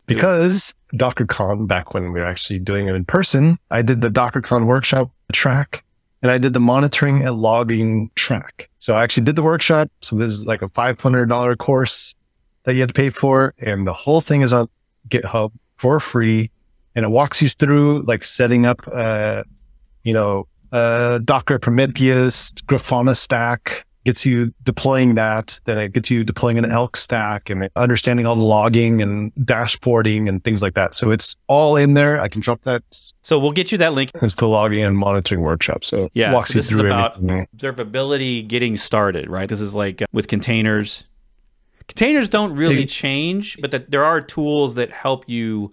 [0.08, 4.66] Because DockerCon, back when we were actually doing it in person, I did the DockerCon
[4.66, 5.84] workshop track
[6.24, 8.70] and I did the monitoring and logging track.
[8.80, 9.90] So I actually did the workshop.
[10.02, 12.16] So this is like a $500 course
[12.64, 13.54] that you had to pay for.
[13.60, 14.70] And the whole thing is on
[15.08, 16.50] GitHub for free
[16.96, 19.44] and it walks you through like setting up, uh,
[20.04, 25.60] you know, uh, Docker Prometheus, Grafana stack, gets you deploying that.
[25.66, 30.30] Then it gets you deploying an Elk stack and understanding all the logging and dashboarding
[30.30, 30.94] and things like that.
[30.94, 32.22] So it's all in there.
[32.22, 32.84] I can drop that.
[33.24, 34.12] So we'll get you that link.
[34.22, 35.84] It's the logging and monitoring workshop.
[35.84, 37.48] So yeah, walks so you through is about everything.
[37.58, 39.50] observability getting started, right?
[39.50, 41.04] This is like uh, with containers.
[41.88, 45.72] Containers don't really change, but the, there are tools that help you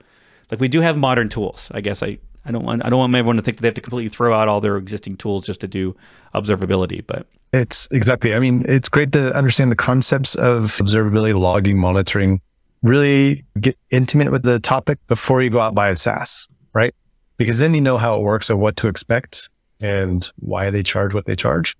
[0.52, 1.70] like we do have modern tools.
[1.74, 3.74] I guess I, I don't want I don't want everyone to think that they have
[3.74, 5.96] to completely throw out all their existing tools just to do
[6.34, 7.04] observability.
[7.04, 8.34] But it's exactly.
[8.34, 12.40] I mean, it's great to understand the concepts of observability, logging, monitoring.
[12.82, 16.94] Really get intimate with the topic before you go out buy a SaaS, right?
[17.38, 19.48] Because then you know how it works and what to expect
[19.80, 21.76] and why they charge what they charge.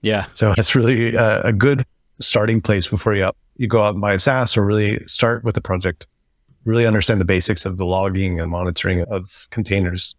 [0.00, 0.26] Yeah.
[0.32, 1.84] So it's really a, a good
[2.20, 5.44] starting place before you up, you go out and buy a SaaS or really start
[5.44, 6.06] with the project
[6.66, 10.14] really understand the basics of the logging and monitoring of containers.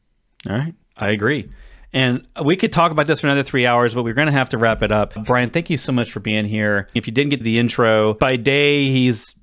[0.50, 0.74] All right.
[0.96, 1.50] I agree.
[1.94, 4.50] And we could talk about this for another three hours, but we're going to have
[4.50, 5.14] to wrap it up.
[5.26, 6.90] Brian, thank you so much for being here.
[6.94, 9.36] If you didn't get the intro, by day, he's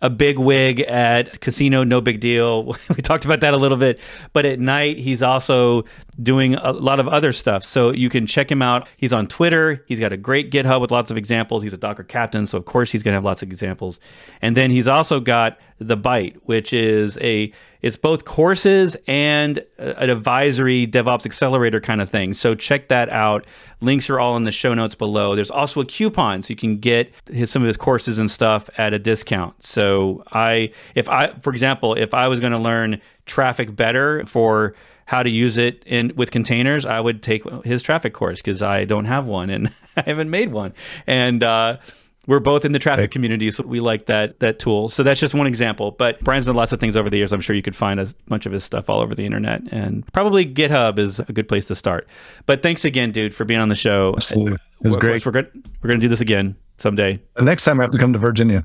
[0.00, 2.64] a big wig at casino, no big deal.
[2.88, 4.00] we talked about that a little bit.
[4.32, 5.84] But at night, he's also
[6.20, 7.64] doing a lot of other stuff.
[7.64, 8.90] So you can check him out.
[8.96, 9.82] He's on Twitter.
[9.86, 11.62] He's got a great GitHub with lots of examples.
[11.62, 13.98] He's a Docker captain, so of course he's going to have lots of examples.
[14.42, 20.08] And then he's also got the Byte, which is a it's both courses and an
[20.08, 22.32] advisory DevOps accelerator kind of thing.
[22.32, 23.44] So check that out.
[23.80, 25.34] Links are all in the show notes below.
[25.34, 28.70] There's also a coupon so you can get his, some of his courses and stuff
[28.78, 29.64] at a discount.
[29.64, 34.74] So I, if I, for example, if I was going to learn Traefik better for
[35.06, 38.84] how to use it in with containers, I would take his Traefik course because I
[38.84, 40.72] don't have one and I haven't made one.
[41.06, 41.78] And uh,
[42.26, 44.88] we're both in the Traefik community, so we like that that tool.
[44.88, 45.90] So that's just one example.
[45.90, 47.32] But Brian's done lots of things over the years.
[47.32, 50.10] I'm sure you could find a bunch of his stuff all over the internet, and
[50.12, 52.06] probably GitHub is a good place to start.
[52.46, 54.14] But thanks again, dude, for being on the show.
[54.16, 55.26] Absolutely, it was great.
[55.26, 55.50] We're good.
[55.82, 57.20] We're going to do this again someday.
[57.34, 58.64] The next time I have to come to Virginia.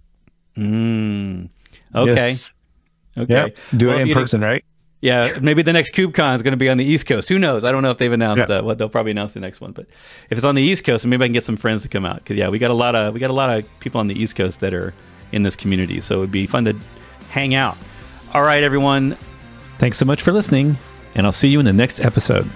[0.56, 1.50] Mm.
[1.96, 2.12] Okay.
[2.12, 2.54] Yes.
[3.18, 3.34] Okay.
[3.34, 3.58] Yep.
[3.78, 4.64] Do well, it in person, right?
[5.00, 7.30] Yeah, maybe the next KubeCon is going to be on the East Coast.
[7.30, 7.64] Who knows?
[7.64, 8.58] I don't know if they've announced yeah.
[8.58, 9.72] uh, what they'll probably announce the next one.
[9.72, 9.86] But
[10.30, 12.18] if it's on the East Coast, maybe I can get some friends to come out
[12.18, 14.20] because yeah, we got a lot of we got a lot of people on the
[14.20, 14.94] East Coast that are
[15.32, 16.76] in this community, so it'd be fun to
[17.30, 17.78] hang out.
[18.34, 19.18] All right, everyone.
[19.78, 20.78] Thanks so much for listening,
[21.14, 22.50] and I'll see you in the next episode.